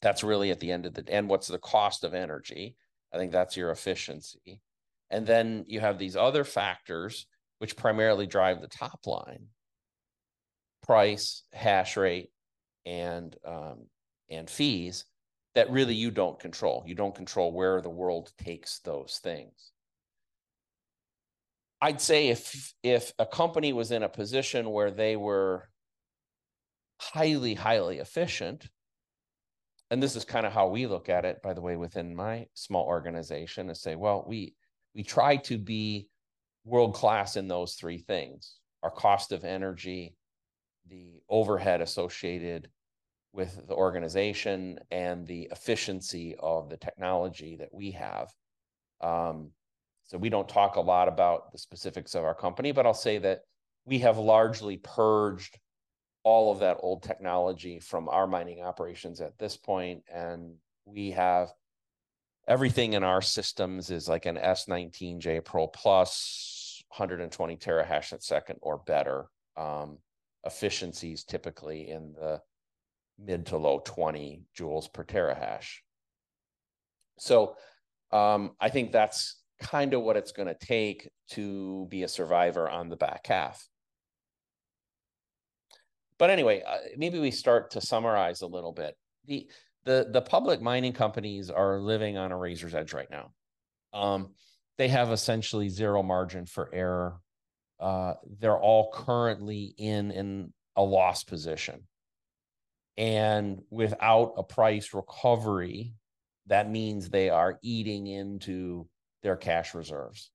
That's 0.00 0.24
really 0.24 0.50
at 0.50 0.60
the 0.60 0.72
end 0.72 0.86
of 0.86 0.94
the 0.94 1.04
and 1.08 1.28
what's 1.28 1.48
the 1.48 1.58
cost 1.58 2.04
of 2.04 2.14
energy? 2.14 2.76
I 3.12 3.18
think 3.18 3.32
that's 3.32 3.56
your 3.56 3.70
efficiency. 3.70 4.62
And 5.10 5.26
then 5.26 5.64
you 5.68 5.80
have 5.80 5.98
these 5.98 6.16
other 6.16 6.44
factors 6.44 7.26
which 7.58 7.76
primarily 7.76 8.26
drive 8.26 8.60
the 8.60 8.68
top 8.68 9.06
line 9.06 9.46
price, 10.82 11.44
hash 11.52 11.96
rate, 11.96 12.30
and 12.84 13.34
um, 13.46 13.86
and 14.30 14.50
fees 14.50 15.04
that 15.54 15.70
really 15.70 15.94
you 15.94 16.10
don't 16.10 16.38
control. 16.38 16.84
You 16.86 16.94
don't 16.94 17.14
control 17.14 17.52
where 17.52 17.80
the 17.80 17.90
world 17.90 18.32
takes 18.38 18.80
those 18.80 19.20
things. 19.22 19.72
I'd 21.80 22.00
say 22.00 22.28
if 22.28 22.72
if 22.82 23.12
a 23.18 23.26
company 23.26 23.72
was 23.72 23.90
in 23.90 24.02
a 24.02 24.08
position 24.08 24.70
where 24.70 24.90
they 24.90 25.16
were 25.16 25.68
highly 27.00 27.54
highly 27.54 27.98
efficient 27.98 28.68
and 29.90 30.02
this 30.02 30.16
is 30.16 30.24
kind 30.24 30.46
of 30.46 30.52
how 30.52 30.68
we 30.68 30.86
look 30.86 31.08
at 31.08 31.24
it 31.24 31.42
by 31.42 31.52
the 31.52 31.60
way 31.60 31.76
within 31.76 32.14
my 32.14 32.46
small 32.54 32.84
organization 32.86 33.68
is 33.68 33.82
say 33.82 33.96
well 33.96 34.24
we 34.26 34.54
we 34.94 35.02
try 35.02 35.36
to 35.36 35.58
be 35.58 36.08
world 36.64 36.94
class 36.94 37.36
in 37.36 37.48
those 37.48 37.74
three 37.74 37.98
things 37.98 38.58
our 38.82 38.90
cost 38.90 39.32
of 39.32 39.44
energy 39.44 40.14
the 40.88 41.20
overhead 41.28 41.80
associated 41.80 42.68
with 43.32 43.66
the 43.66 43.74
organization 43.74 44.78
and 44.90 45.26
the 45.26 45.48
efficiency 45.50 46.36
of 46.38 46.68
the 46.68 46.76
technology 46.76 47.56
that 47.56 47.72
we 47.72 47.90
have. 47.90 48.30
Um, 49.00 49.50
so 50.04 50.18
we 50.18 50.28
don't 50.28 50.48
talk 50.48 50.76
a 50.76 50.80
lot 50.80 51.08
about 51.08 51.50
the 51.50 51.58
specifics 51.58 52.14
of 52.14 52.24
our 52.24 52.34
company, 52.34 52.70
but 52.70 52.86
I'll 52.86 52.94
say 52.94 53.18
that 53.18 53.40
we 53.86 53.98
have 54.00 54.18
largely 54.18 54.76
purged 54.76 55.58
all 56.22 56.52
of 56.52 56.60
that 56.60 56.78
old 56.80 57.02
technology 57.02 57.80
from 57.80 58.08
our 58.08 58.26
mining 58.26 58.62
operations 58.62 59.20
at 59.20 59.36
this 59.38 59.56
point, 59.56 60.02
and 60.12 60.54
we 60.84 61.10
have 61.10 61.52
everything 62.46 62.92
in 62.92 63.04
our 63.04 63.22
systems 63.22 63.90
is 63.90 64.08
like 64.08 64.26
an 64.26 64.36
S19J 64.36 65.44
Pro 65.44 65.66
Plus, 65.66 66.82
120 66.88 67.56
terahash 67.56 68.12
a 68.12 68.20
second 68.20 68.58
or 68.62 68.78
better. 68.78 69.26
Um, 69.56 69.98
efficiencies 70.44 71.24
typically 71.24 71.88
in 71.88 72.12
the 72.12 72.40
mid 73.18 73.46
to 73.46 73.56
low 73.56 73.80
20 73.84 74.42
joules 74.56 74.92
per 74.92 75.04
terahash. 75.04 75.78
So 77.18 77.56
um, 78.12 78.52
I 78.60 78.68
think 78.68 78.92
that's 78.92 79.40
kind 79.60 79.94
of 79.94 80.02
what 80.02 80.16
it's 80.16 80.32
going 80.32 80.48
to 80.48 80.66
take 80.66 81.10
to 81.30 81.86
be 81.88 82.02
a 82.02 82.08
survivor 82.08 82.68
on 82.68 82.88
the 82.88 82.96
back 82.96 83.26
half. 83.26 83.66
But 86.18 86.30
anyway, 86.30 86.62
uh, 86.66 86.78
maybe 86.96 87.18
we 87.18 87.30
start 87.30 87.72
to 87.72 87.80
summarize 87.80 88.42
a 88.42 88.46
little 88.46 88.72
bit. 88.72 88.96
The 89.26 89.48
the 89.84 90.08
the 90.10 90.22
public 90.22 90.60
mining 90.60 90.92
companies 90.92 91.50
are 91.50 91.78
living 91.78 92.16
on 92.16 92.32
a 92.32 92.36
razor's 92.36 92.74
edge 92.74 92.92
right 92.92 93.10
now. 93.10 93.32
Um, 93.92 94.34
they 94.78 94.88
have 94.88 95.12
essentially 95.12 95.68
zero 95.68 96.02
margin 96.02 96.46
for 96.46 96.68
error 96.72 97.20
uh, 97.80 98.14
they're 98.38 98.58
all 98.58 98.90
currently 98.92 99.74
in 99.76 100.10
in 100.10 100.52
a 100.76 100.82
loss 100.82 101.24
position. 101.24 101.82
And 102.96 103.62
without 103.70 104.34
a 104.36 104.42
price 104.42 104.94
recovery, 104.94 105.94
that 106.46 106.70
means 106.70 107.08
they 107.08 107.30
are 107.30 107.58
eating 107.62 108.06
into 108.06 108.88
their 109.22 109.36
cash 109.36 109.74
reserves. 109.74 110.30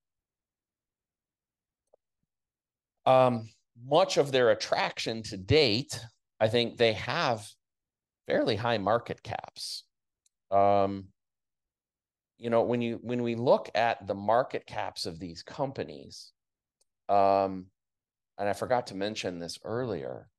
Um, 3.06 3.50
much 3.84 4.18
of 4.18 4.32
their 4.32 4.52
attraction 4.52 5.24
to 5.24 5.38
date, 5.38 6.00
I 6.40 6.50
think 6.50 6.78
they 6.78 6.94
have 6.94 7.48
fairly 8.30 8.56
high 8.56 8.78
market 8.78 9.24
caps. 9.24 9.84
Um, 10.52 11.06
you 12.38 12.50
know, 12.50 12.62
when 12.62 12.82
you 12.82 13.00
when 13.02 13.24
we 13.24 13.36
look 13.36 13.70
at 13.76 14.08
the 14.08 14.16
market 14.16 14.66
caps 14.66 15.06
of 15.06 15.20
these 15.20 15.44
companies, 15.44 16.32
um, 17.10 17.66
and 18.38 18.48
I 18.48 18.54
forgot 18.54 18.88
to 18.88 18.96
mention 18.96 19.40
this 19.40 19.60
earlier, 19.66 20.30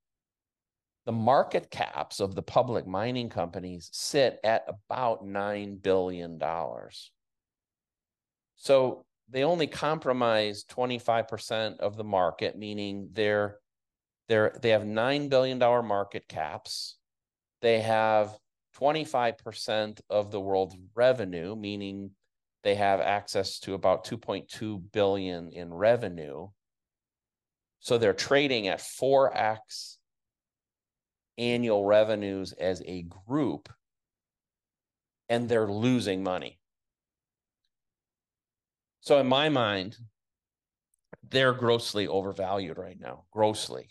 the 1.04 1.12
market 1.12 1.70
caps 1.70 2.20
of 2.20 2.34
the 2.34 2.42
public 2.42 2.86
mining 2.86 3.28
companies 3.28 3.90
sit 3.92 4.38
at 4.44 4.64
about 4.68 5.24
$9 5.24 5.82
billion. 5.82 6.40
So 8.56 9.04
they 9.28 9.44
only 9.44 9.66
compromise 9.66 10.64
25% 10.64 11.78
of 11.78 11.96
the 11.96 12.04
market, 12.04 12.56
meaning 12.56 13.08
they're 13.12 13.58
they're 14.28 14.56
they 14.62 14.70
have 14.70 14.86
nine 14.86 15.28
billion 15.28 15.58
dollar 15.58 15.82
market 15.82 16.28
caps. 16.28 16.99
They 17.60 17.80
have 17.80 18.36
25% 18.78 20.00
of 20.08 20.30
the 20.30 20.40
world's 20.40 20.76
revenue, 20.94 21.54
meaning 21.56 22.10
they 22.62 22.74
have 22.74 23.00
access 23.00 23.58
to 23.60 23.74
about 23.74 24.04
2.2 24.04 24.82
billion 24.92 25.50
in 25.50 25.72
revenue. 25.72 26.48
So 27.80 27.98
they're 27.98 28.12
trading 28.12 28.68
at 28.68 28.80
4x 28.80 29.96
annual 31.38 31.86
revenues 31.86 32.52
as 32.52 32.82
a 32.84 33.02
group 33.26 33.70
and 35.30 35.48
they're 35.48 35.70
losing 35.70 36.22
money. 36.22 36.58
So 39.00 39.18
in 39.18 39.26
my 39.26 39.48
mind, 39.48 39.96
they're 41.30 41.54
grossly 41.54 42.06
overvalued 42.06 42.76
right 42.76 42.98
now, 43.00 43.24
grossly. 43.30 43.88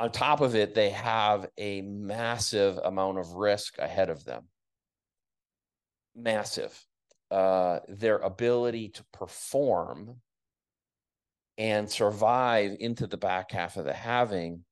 On 0.00 0.12
top 0.12 0.40
of 0.40 0.54
it, 0.54 0.74
they 0.74 0.90
have 0.90 1.48
a 1.58 1.82
massive 1.82 2.78
amount 2.78 3.18
of 3.18 3.32
risk 3.32 3.78
ahead 3.78 4.10
of 4.10 4.24
them. 4.24 4.44
Massive. 6.14 6.86
Uh, 7.30 7.80
their 7.88 8.18
ability 8.18 8.90
to 8.90 9.04
perform 9.12 10.20
and 11.58 11.90
survive 11.90 12.76
into 12.78 13.06
the 13.06 13.16
back 13.16 13.50
half 13.50 13.76
of 13.76 13.84
the 13.84 13.92
halving 13.92 14.64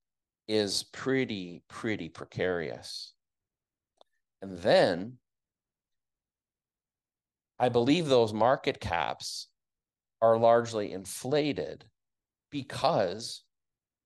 is 0.47 0.83
pretty, 0.93 1.61
pretty 1.67 2.07
precarious. 2.07 3.13
And 4.41 4.57
then 4.59 5.17
I 7.59 7.69
believe 7.69 8.07
those 8.07 8.33
market 8.33 8.79
caps 8.79 9.47
are 10.21 10.37
largely 10.37 10.93
inflated 10.93 11.85
because 12.49 13.43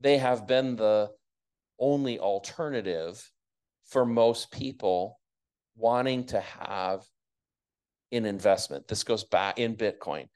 they 0.02 0.18
have 0.18 0.48
been 0.48 0.76
the 0.76 1.10
only 1.80 2.20
alternative 2.20 3.32
for 3.86 4.06
most 4.06 4.52
people 4.52 5.20
wanting 5.76 6.26
to 6.26 6.40
have 6.42 7.04
an 8.12 8.26
investment. 8.26 8.88
This 8.88 9.04
goes 9.04 9.24
back 9.24 9.58
in 9.60 9.76
Bitcoin, 9.76 10.28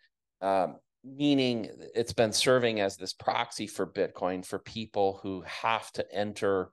um, 0.41 0.77
meaning 1.03 1.69
it's 1.93 2.13
been 2.13 2.31
serving 2.31 2.79
as 2.79 2.95
this 2.95 3.13
proxy 3.13 3.67
for 3.67 3.85
Bitcoin 3.85 4.45
for 4.45 4.59
people 4.59 5.19
who 5.21 5.41
have 5.41 5.91
to 5.93 6.05
enter 6.13 6.71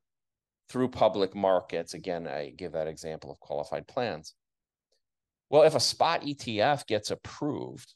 through 0.69 0.89
public 0.89 1.35
markets. 1.35 1.95
Again, 1.95 2.27
I 2.27 2.51
give 2.51 2.73
that 2.73 2.89
example 2.89 3.31
of 3.31 3.41
qualified 3.41 3.87
plans. 3.87 4.35
Well, 5.51 5.65
if 5.65 5.75
a 5.75 5.81
spot 5.81 6.23
ETF 6.23 6.87
gets 6.87 7.11
approved, 7.11 7.95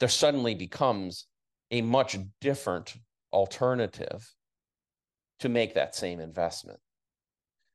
there 0.00 0.08
suddenly 0.08 0.54
becomes 0.54 1.26
a 1.70 1.82
much 1.82 2.18
different 2.40 2.94
alternative 3.32 4.28
to 5.40 5.48
make 5.48 5.74
that 5.74 5.94
same 5.94 6.20
investment. 6.20 6.80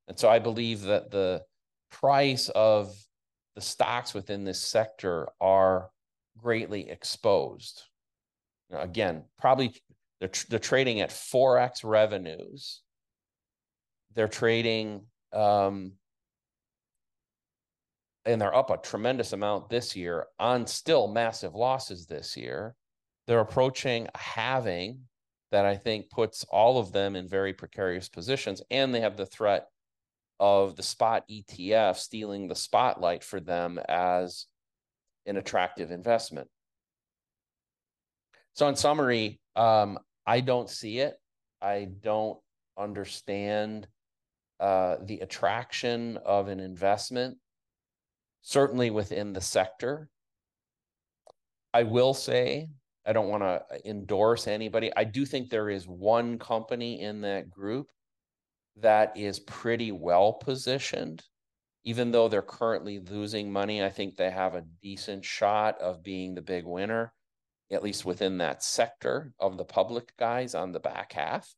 And 0.07 0.19
so 0.19 0.29
I 0.29 0.39
believe 0.39 0.81
that 0.83 1.11
the 1.11 1.43
price 1.91 2.49
of 2.49 2.93
the 3.55 3.61
stocks 3.61 4.13
within 4.13 4.43
this 4.43 4.59
sector 4.59 5.29
are 5.39 5.89
greatly 6.37 6.89
exposed. 6.89 7.83
Now, 8.69 8.81
again, 8.81 9.25
probably 9.37 9.75
they're, 10.19 10.31
they're 10.49 10.59
trading 10.59 11.01
at 11.01 11.09
4x 11.09 11.83
revenues. 11.83 12.81
They're 14.15 14.27
trading 14.27 15.05
um, 15.31 15.93
and 18.25 18.39
they're 18.39 18.55
up 18.55 18.69
a 18.69 18.77
tremendous 18.77 19.33
amount 19.33 19.69
this 19.69 19.95
year 19.95 20.27
on 20.39 20.65
still 20.65 21.07
massive 21.07 21.55
losses 21.55 22.05
this 22.05 22.37
year. 22.37 22.75
They're 23.27 23.39
approaching 23.39 24.07
halving 24.15 24.99
that 25.53 25.65
I 25.65 25.77
think 25.77 26.09
puts 26.09 26.43
all 26.49 26.79
of 26.79 26.91
them 26.91 27.15
in 27.15 27.27
very 27.27 27.53
precarious 27.53 28.09
positions. 28.09 28.63
And 28.71 28.93
they 28.93 29.01
have 29.01 29.17
the 29.17 29.27
threat 29.27 29.67
of 30.39 30.75
the 30.75 30.81
spot 30.81 31.25
ETF 31.29 31.95
stealing 31.97 32.47
the 32.47 32.55
spotlight 32.55 33.23
for 33.23 33.39
them 33.39 33.79
as 33.87 34.47
an 35.27 35.37
attractive 35.37 35.91
investment. 35.91 36.49
So, 38.55 38.67
in 38.67 38.75
summary, 38.75 39.39
um, 39.55 39.99
I 40.25 40.39
don't 40.39 40.71
see 40.71 40.97
it. 40.97 41.19
I 41.61 41.87
don't 42.01 42.39
understand 42.75 43.87
uh, 44.59 44.97
the 45.03 45.19
attraction 45.19 46.17
of 46.25 46.47
an 46.47 46.59
investment 46.59 47.37
certainly 48.41 48.89
within 48.89 49.33
the 49.33 49.41
sector. 49.41 50.09
I 51.75 51.83
will 51.83 52.15
say, 52.15 52.69
I 53.05 53.13
don't 53.13 53.29
want 53.29 53.43
to 53.43 53.47
uh, 53.47 53.77
endorse 53.85 54.47
anybody. 54.47 54.91
I 54.95 55.03
do 55.03 55.25
think 55.25 55.49
there 55.49 55.69
is 55.69 55.87
one 55.87 56.39
company 56.39 57.01
in 57.01 57.21
that 57.21 57.49
group 57.49 57.87
that 58.77 59.17
is 59.17 59.39
pretty 59.39 59.91
well 59.91 60.33
positioned. 60.33 61.23
Even 61.85 62.11
though 62.11 62.29
they're 62.29 62.41
currently 62.41 62.99
losing 62.99 63.51
money, 63.51 63.83
I 63.83 63.89
think 63.89 64.15
they 64.15 64.31
have 64.31 64.55
a 64.55 64.63
decent 64.81 65.25
shot 65.25 65.79
of 65.81 66.01
being 66.01 66.33
the 66.33 66.41
big 66.41 66.65
winner, 66.65 67.13
at 67.71 67.83
least 67.83 68.05
within 68.05 68.37
that 68.37 68.63
sector 68.63 69.33
of 69.37 69.57
the 69.57 69.65
public 69.65 70.15
guys 70.17 70.55
on 70.55 70.71
the 70.71 70.79
back 70.79 71.11
half. 71.11 71.53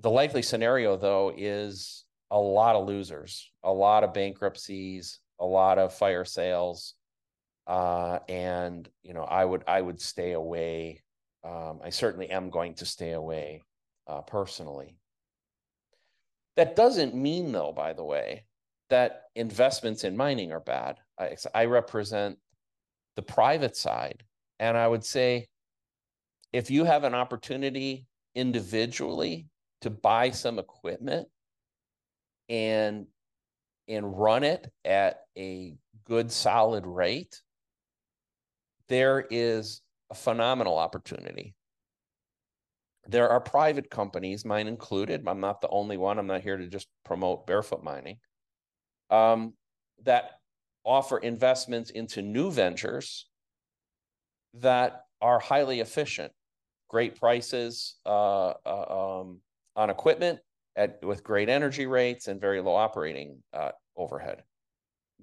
The 0.00 0.10
likely 0.10 0.40
scenario, 0.40 0.96
though, 0.96 1.34
is 1.36 2.04
a 2.30 2.38
lot 2.38 2.76
of 2.76 2.86
losers, 2.86 3.50
a 3.62 3.72
lot 3.72 4.04
of 4.04 4.14
bankruptcies, 4.14 5.20
a 5.38 5.44
lot 5.44 5.78
of 5.78 5.92
fire 5.92 6.24
sales. 6.24 6.94
Uh, 7.68 8.18
and 8.30 8.88
you 9.02 9.12
know, 9.12 9.24
I 9.24 9.44
would 9.44 9.62
I 9.68 9.82
would 9.82 10.00
stay 10.00 10.32
away. 10.32 11.02
Um, 11.44 11.80
I 11.84 11.90
certainly 11.90 12.30
am 12.30 12.50
going 12.50 12.74
to 12.74 12.86
stay 12.86 13.12
away 13.12 13.62
uh, 14.06 14.22
personally. 14.22 14.96
That 16.56 16.74
doesn't 16.74 17.14
mean, 17.14 17.52
though, 17.52 17.72
by 17.72 17.92
the 17.92 18.02
way, 18.02 18.46
that 18.90 19.24
investments 19.36 20.02
in 20.02 20.16
mining 20.16 20.50
are 20.50 20.60
bad. 20.60 20.96
I, 21.20 21.36
I 21.54 21.66
represent 21.66 22.38
the 23.16 23.22
private 23.22 23.76
side, 23.76 24.24
and 24.58 24.76
I 24.76 24.88
would 24.88 25.04
say, 25.04 25.46
if 26.52 26.70
you 26.70 26.84
have 26.84 27.04
an 27.04 27.14
opportunity 27.14 28.06
individually 28.34 29.46
to 29.82 29.90
buy 29.90 30.30
some 30.30 30.58
equipment 30.58 31.28
and 32.48 33.06
and 33.88 34.18
run 34.18 34.42
it 34.42 34.70
at 34.84 35.20
a 35.36 35.76
good 36.06 36.32
solid 36.32 36.86
rate 36.86 37.42
there 38.88 39.26
is 39.30 39.82
a 40.10 40.14
phenomenal 40.14 40.76
opportunity 40.76 41.54
there 43.06 43.28
are 43.28 43.40
private 43.40 43.90
companies 43.90 44.44
mine 44.44 44.66
included 44.66 45.22
i'm 45.26 45.40
not 45.40 45.60
the 45.60 45.68
only 45.68 45.96
one 45.96 46.18
i'm 46.18 46.26
not 46.26 46.40
here 46.40 46.56
to 46.56 46.66
just 46.66 46.88
promote 47.04 47.46
barefoot 47.46 47.82
mining 47.82 48.18
um, 49.10 49.54
that 50.04 50.32
offer 50.84 51.18
investments 51.18 51.90
into 51.90 52.22
new 52.22 52.50
ventures 52.50 53.26
that 54.54 55.02
are 55.20 55.38
highly 55.38 55.80
efficient 55.80 56.32
great 56.88 57.16
prices 57.16 57.96
uh, 58.06 58.54
uh, 58.66 59.20
um, 59.20 59.40
on 59.76 59.90
equipment 59.90 60.40
at 60.76 61.02
with 61.04 61.22
great 61.22 61.48
energy 61.48 61.86
rates 61.86 62.28
and 62.28 62.40
very 62.40 62.60
low 62.60 62.74
operating 62.74 63.42
uh, 63.52 63.70
overhead. 63.96 64.42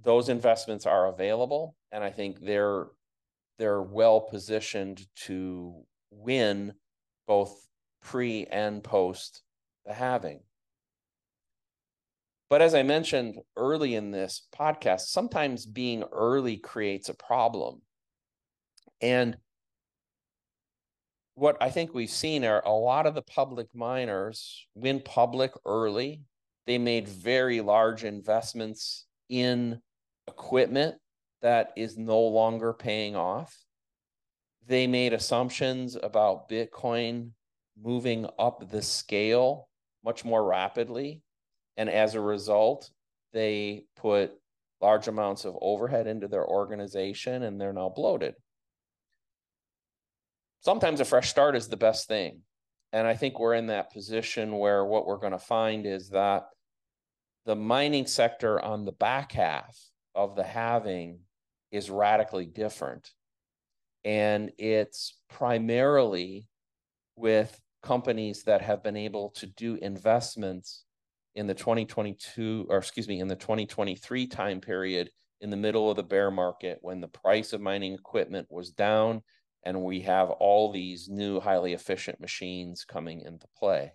Those 0.03 0.29
investments 0.29 0.85
are 0.85 1.07
available, 1.07 1.75
and 1.91 2.03
I 2.03 2.11
think 2.11 2.39
they're 2.39 2.87
they're 3.57 3.81
well 3.81 4.21
positioned 4.21 5.05
to 5.15 5.83
win 6.11 6.73
both 7.27 7.67
pre 8.01 8.45
and 8.45 8.83
post 8.83 9.41
the 9.85 9.93
halving. 9.93 10.41
But 12.49 12.61
as 12.61 12.75
I 12.75 12.83
mentioned 12.83 13.39
early 13.57 13.95
in 13.95 14.11
this 14.11 14.47
podcast, 14.55 15.01
sometimes 15.01 15.65
being 15.65 16.03
early 16.11 16.57
creates 16.57 17.09
a 17.09 17.15
problem. 17.15 17.81
And 19.01 19.37
what 21.33 21.57
I 21.59 21.69
think 21.69 21.93
we've 21.93 22.09
seen 22.09 22.45
are 22.45 22.63
a 22.65 22.71
lot 22.71 23.07
of 23.07 23.15
the 23.15 23.21
public 23.21 23.67
miners 23.73 24.67
went 24.75 25.05
public 25.05 25.51
early. 25.65 26.21
They 26.67 26.77
made 26.77 27.07
very 27.07 27.61
large 27.61 28.03
investments 28.03 29.05
in 29.27 29.81
equipment 30.27 30.95
that 31.45 31.71
is 31.77 31.97
no 31.97 32.19
longer 32.19 32.73
paying 32.73 33.15
off. 33.15 33.57
They 34.67 34.87
made 34.87 35.13
assumptions 35.13 35.95
about 35.95 36.49
Bitcoin 36.49 37.31
moving 37.81 38.27
up 38.37 38.69
the 38.69 38.81
scale 38.81 39.69
much 40.03 40.25
more 40.25 40.43
rapidly. 40.43 41.21
And 41.77 41.89
as 41.89 42.15
a 42.15 42.21
result, 42.21 42.89
they 43.31 43.85
put 43.95 44.33
large 44.81 45.07
amounts 45.07 45.45
of 45.45 45.57
overhead 45.61 46.07
into 46.07 46.27
their 46.27 46.45
organization 46.45 47.43
and 47.43 47.59
they're 47.59 47.73
now 47.73 47.89
bloated 47.89 48.35
sometimes 50.65 50.99
a 50.99 51.05
fresh 51.05 51.29
start 51.29 51.55
is 51.55 51.67
the 51.67 51.77
best 51.77 52.07
thing. 52.07 52.41
And 52.91 53.05
I 53.05 53.15
think 53.15 53.39
we're 53.39 53.53
in 53.53 53.67
that 53.67 53.93
position 53.93 54.57
where 54.57 54.83
what 54.83 55.05
we're 55.05 55.17
going 55.17 55.31
to 55.31 55.39
find 55.39 55.85
is 55.85 56.09
that 56.09 56.47
the 57.45 57.55
mining 57.55 58.07
sector 58.07 58.59
on 58.59 58.83
the 58.83 58.91
back 58.91 59.31
half 59.31 59.77
of 60.15 60.35
the 60.35 60.43
halving 60.43 61.19
is 61.75 61.89
radically 61.89 62.45
different. 62.45 63.11
And 64.03 64.51
it's 64.57 65.17
primarily 65.29 66.47
with 67.15 67.59
companies 67.83 68.43
that 68.43 68.61
have 68.61 68.83
been 68.83 68.97
able 68.97 69.29
to 69.31 69.47
do 69.47 69.75
investments 69.75 70.83
in 71.35 71.47
the 71.47 71.53
2022, 71.53 72.67
or 72.69 72.77
excuse 72.77 73.07
me, 73.07 73.19
in 73.19 73.27
the 73.27 73.35
2023 73.35 74.27
time 74.27 74.61
period 74.61 75.09
in 75.41 75.49
the 75.49 75.57
middle 75.57 75.89
of 75.89 75.97
the 75.97 76.03
bear 76.03 76.31
market 76.31 76.79
when 76.81 77.01
the 77.01 77.07
price 77.07 77.53
of 77.53 77.61
mining 77.61 77.93
equipment 77.93 78.47
was 78.49 78.71
down 78.71 79.21
and 79.63 79.83
we 79.83 80.01
have 80.01 80.29
all 80.29 80.71
these 80.71 81.09
new 81.09 81.39
highly 81.39 81.73
efficient 81.73 82.19
machines 82.19 82.85
coming 82.85 83.21
into 83.21 83.47
play. 83.57 83.91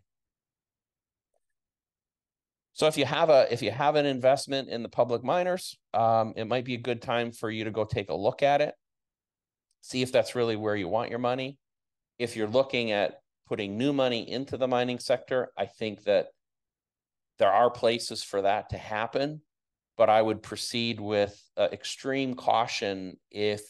So 2.80 2.86
if 2.86 2.96
you 2.96 3.04
have 3.04 3.28
a 3.28 3.46
if 3.52 3.60
you 3.60 3.70
have 3.70 3.94
an 3.96 4.06
investment 4.06 4.70
in 4.70 4.82
the 4.82 4.88
public 4.88 5.22
miners, 5.22 5.76
um, 5.92 6.32
it 6.34 6.46
might 6.46 6.64
be 6.64 6.72
a 6.72 6.78
good 6.78 7.02
time 7.02 7.30
for 7.30 7.50
you 7.50 7.64
to 7.64 7.70
go 7.70 7.84
take 7.84 8.08
a 8.08 8.14
look 8.14 8.42
at 8.42 8.62
it, 8.62 8.74
see 9.82 10.00
if 10.00 10.12
that's 10.12 10.34
really 10.34 10.56
where 10.56 10.74
you 10.74 10.88
want 10.88 11.10
your 11.10 11.18
money. 11.18 11.58
If 12.18 12.36
you're 12.36 12.48
looking 12.48 12.90
at 12.90 13.20
putting 13.46 13.76
new 13.76 13.92
money 13.92 14.26
into 14.26 14.56
the 14.56 14.66
mining 14.66 14.98
sector, 14.98 15.50
I 15.58 15.66
think 15.66 16.04
that 16.04 16.28
there 17.38 17.52
are 17.52 17.68
places 17.68 18.22
for 18.22 18.40
that 18.40 18.70
to 18.70 18.78
happen, 18.78 19.42
but 19.98 20.08
I 20.08 20.22
would 20.22 20.42
proceed 20.42 21.00
with 21.00 21.38
uh, 21.58 21.68
extreme 21.72 22.32
caution 22.32 23.18
if 23.30 23.60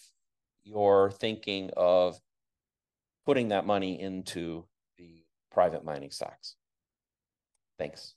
you're 0.62 1.10
thinking 1.10 1.72
of 1.76 2.16
putting 3.26 3.48
that 3.48 3.66
money 3.66 4.00
into 4.00 4.66
the 4.98 5.24
private 5.50 5.84
mining 5.84 6.12
stocks. 6.12 6.54
Thanks. 7.76 8.14